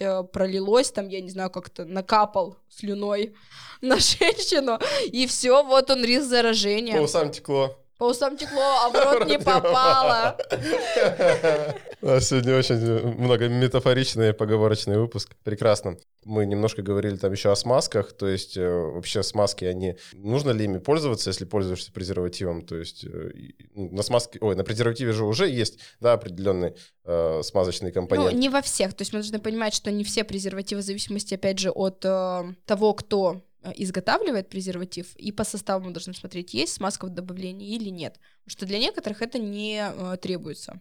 [0.00, 3.34] э, пролилось, там, я не знаю, как-то накапал слюной
[3.80, 6.96] на женщину, и все, вот он риск заражения.
[6.96, 7.76] По усам текло.
[8.08, 10.36] Усам текло, а в рот не попало.
[12.02, 12.76] У нас сегодня очень
[13.18, 15.34] много метафоричный поговорочный выпуск.
[15.42, 15.96] Прекрасно.
[16.24, 19.96] Мы немножко говорили там еще о смазках, то есть э, вообще смазки, они...
[20.12, 22.62] Нужно ли ими пользоваться, если пользуешься презервативом?
[22.62, 23.30] То есть э,
[23.74, 24.38] ну, на смазке...
[24.40, 26.74] Ой, на презервативе же уже есть, да, определенный
[27.04, 28.32] э, смазочный Ну, компонент.
[28.34, 28.94] не во всех.
[28.94, 32.54] То есть мы должны понимать, что не все презервативы, в зависимости, опять же, от э,
[32.66, 33.42] того, кто
[33.76, 38.18] изготавливает презерватив, и по составу мы должны смотреть, есть смазка в добавлении или нет.
[38.44, 40.80] Потому что для некоторых это не э, требуется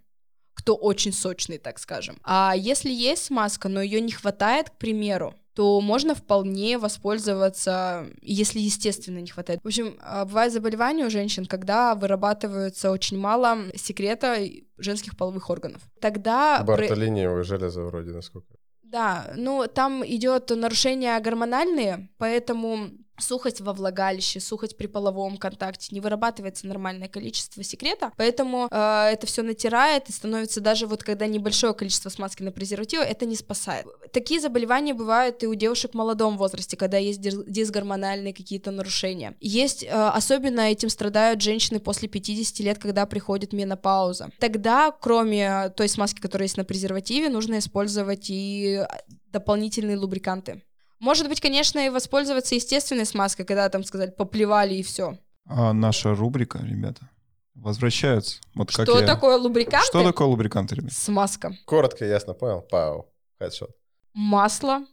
[0.56, 2.18] кто очень сочный, так скажем.
[2.24, 8.60] А если есть смазка, но ее не хватает, к примеру, то можно вполне воспользоваться, если
[8.60, 9.60] естественно не хватает.
[9.64, 14.38] В общем, а, бывают заболевания у женщин, когда вырабатывается очень мало секрета
[14.78, 15.82] женских половых органов.
[16.00, 16.64] Тогда...
[16.64, 18.56] про- Бартолиниевые железы вроде, насколько.
[18.94, 26.00] Да, ну там идет нарушения гормональные, поэтому сухость во влагалище, сухость при половом контакте, не
[26.00, 31.74] вырабатывается нормальное количество секрета, поэтому э, это все натирает и становится даже вот когда небольшое
[31.74, 33.86] количество смазки на презервативе, это не спасает.
[34.12, 39.36] Такие заболевания бывают и у девушек в молодом возрасте, когда есть дис- дисгормональные какие-то нарушения.
[39.40, 44.32] Есть, э, особенно этим страдают женщины после 50 лет, когда приходит менопауза.
[44.40, 48.86] Тогда, кроме той смазки, которая есть на презервативе, нужно использовать и
[49.32, 50.62] дополнительные лубриканты.
[51.04, 55.18] Может быть, конечно, и воспользоваться естественной смазкой, когда там сказали, поплевали и все.
[55.46, 57.10] А наша рубрика, ребята,
[57.56, 58.38] возвращаются.
[58.56, 59.86] Вот как Что я- такое лубриканты?
[59.86, 60.96] Что такое лубриканты, ребята?
[60.96, 61.58] Смазка.
[61.66, 62.62] Коротко, ясно, понял?
[62.62, 63.12] Пау.
[63.38, 63.72] Хедшот.
[64.14, 64.86] Масло,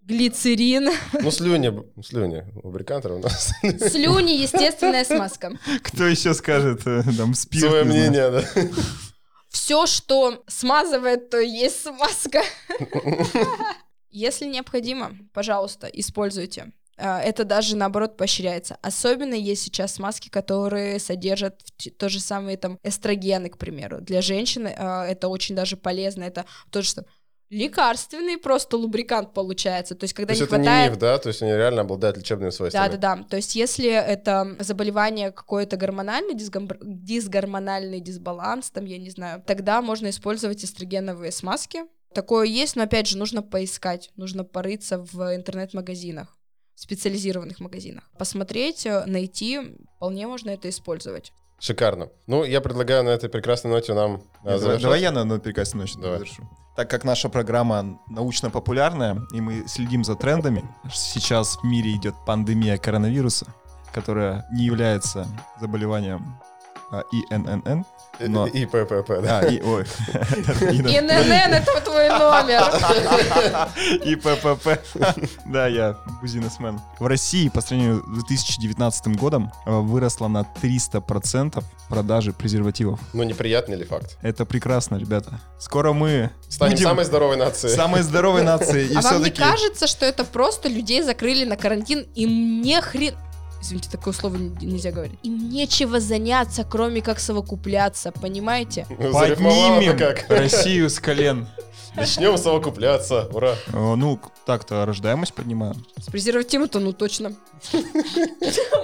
[0.00, 0.90] глицерин,
[1.20, 1.72] Ну, слюни,
[2.04, 3.50] слюни, лубриканты у нас.
[3.90, 5.58] слюни, естественная смазка.
[5.82, 7.66] Кто еще скажет э, там спирт?
[7.68, 8.44] Свое мнение, да.
[9.48, 12.42] Все, что смазывает, то есть смазка.
[14.10, 16.72] Если необходимо, пожалуйста, используйте.
[16.96, 18.78] А, Это даже наоборот поощряется.
[18.82, 21.62] Особенно есть сейчас смазки, которые содержат
[21.96, 24.00] то же самое там эстрогены, к примеру.
[24.00, 26.24] Для женщины а, это очень даже полезно.
[26.24, 27.04] Это то, что
[27.50, 29.94] лекарственный просто лубрикант получается.
[29.94, 30.90] То есть когда То есть не это не хватает...
[30.90, 31.18] миф, да?
[31.18, 32.90] То есть они реально обладают лечебными свойствами.
[32.90, 33.22] Да, да, да.
[33.24, 39.80] То есть, если это заболевание какое-то гормональное, дисгом- дисгормональный дисбаланс, там, я не знаю, тогда
[39.82, 41.84] можно использовать эстрогеновые смазки.
[42.14, 46.36] Такое есть, но опять же, нужно поискать, нужно порыться в интернет-магазинах,
[46.74, 48.10] в специализированных магазинах.
[48.18, 49.60] Посмотреть, э, найти,
[49.96, 51.32] вполне можно это использовать.
[51.60, 52.08] Шикарно.
[52.26, 54.82] Ну, я предлагаю на этой прекрасной ноте нам а, Нет, давай, завершать.
[54.82, 56.18] давай я на одной прекрасной ночи Давай.
[56.18, 56.48] завершу.
[56.76, 62.78] Так как наша программа научно-популярная, и мы следим за трендами, сейчас в мире идет пандемия
[62.78, 63.46] коронавируса,
[63.92, 65.26] которая не является
[65.60, 66.40] заболеванием
[66.92, 67.84] а, ИНН.
[68.20, 69.40] И- но- И ППП, да.
[69.40, 69.84] А, и, ой.
[69.84, 71.10] ИНН—
[71.52, 72.62] это твой номер.
[74.04, 74.80] И ППП.
[75.46, 76.80] Да, я бузинесмен.
[76.98, 83.00] В России по сравнению с 2019 годом э, выросло на 300% продажи презервативов.
[83.12, 84.18] Ну, неприятный ли факт?
[84.22, 85.40] Это прекрасно, ребята.
[85.58, 87.74] Скоро мы Станем будем самой здоровой нацией.
[87.74, 88.88] самой здоровой нацией.
[88.92, 93.14] И а вам не кажется, что это просто людей закрыли на карантин, им не хрен...
[93.60, 95.18] Извините, такое слово нельзя говорить.
[95.22, 98.86] Им нечего заняться, кроме как совокупляться, понимаете?
[98.98, 100.26] Поднимем как.
[100.28, 101.46] Россию с колен.
[101.96, 103.28] Начнем совокупляться.
[103.32, 103.56] Ура.
[103.72, 105.84] Э, Ну, так-то рождаемость поднимаем.
[105.98, 107.32] С презервативом-то, ну точно.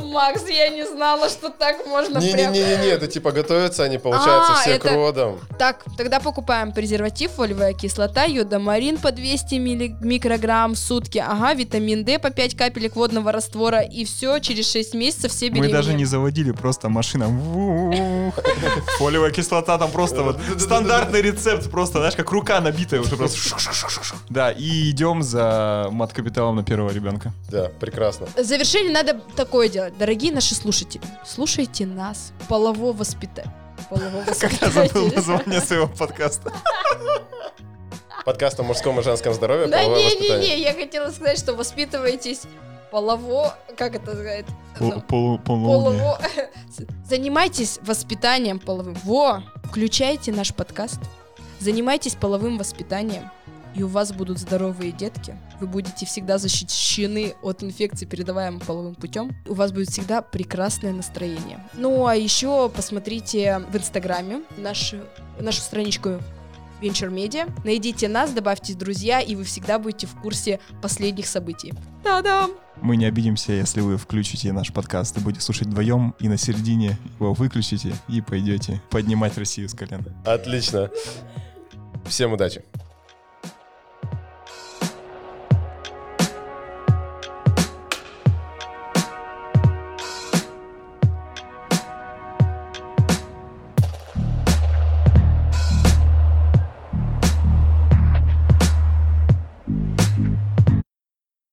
[0.00, 2.52] Макс, я не знала, что так можно прям...
[2.52, 5.38] Не-не-не, это типа готовятся они, получается, А, все к родам.
[5.58, 12.04] Так, тогда покупаем презерватив, фолиевая кислота, йодомарин по 200 милли- микрограмм в сутки, ага, витамин
[12.04, 15.72] D по 5 капелек водного раствора, и все, через 6 месяцев все Мы беременные.
[15.74, 17.26] даже не заводили, просто машина.
[18.98, 23.38] Фолиевая кислота там просто вот стандартный рецепт, просто, знаешь, как рука набитая уже просто.
[24.28, 27.32] Да, и идем за мат-капиталом на первого ребенка.
[27.50, 28.26] Да, прекрасно.
[28.36, 29.96] В завершение надо такое делать.
[29.98, 33.52] Дорогие наши слушатели, слушайте нас, полово воспитание.
[33.90, 36.52] Полово Как я забыл название своего подкаста.
[38.24, 40.62] Подкаст о мужском и женском здоровье, Да половое не-не-не, воспитание.
[40.62, 42.42] я хотела сказать, что воспитываетесь
[42.94, 43.56] полово...
[43.76, 44.46] Как это сказать?
[45.08, 46.00] Пол- Полнолуние.
[46.00, 46.20] Полово...
[47.04, 48.94] Занимайтесь воспитанием половым.
[49.02, 49.42] Во!
[49.64, 51.00] Включайте наш подкаст.
[51.58, 53.32] Занимайтесь половым воспитанием.
[53.74, 55.36] И у вас будут здоровые детки.
[55.60, 59.32] Вы будете всегда защищены от инфекций, передаваемых половым путем.
[59.48, 61.58] У вас будет всегда прекрасное настроение.
[61.74, 64.98] Ну, а еще посмотрите в Инстаграме нашу,
[65.40, 66.20] нашу страничку
[66.80, 67.50] Venture Media.
[67.64, 71.72] Найдите нас, добавьте друзья, и вы всегда будете в курсе последних событий.
[72.04, 72.52] Та-дам!
[72.84, 76.98] Мы не обидимся, если вы включите наш подкаст и будете слушать вдвоем, и на середине
[77.18, 80.04] его выключите и пойдете поднимать Россию с колен.
[80.26, 80.90] Отлично.
[82.04, 82.62] Всем удачи.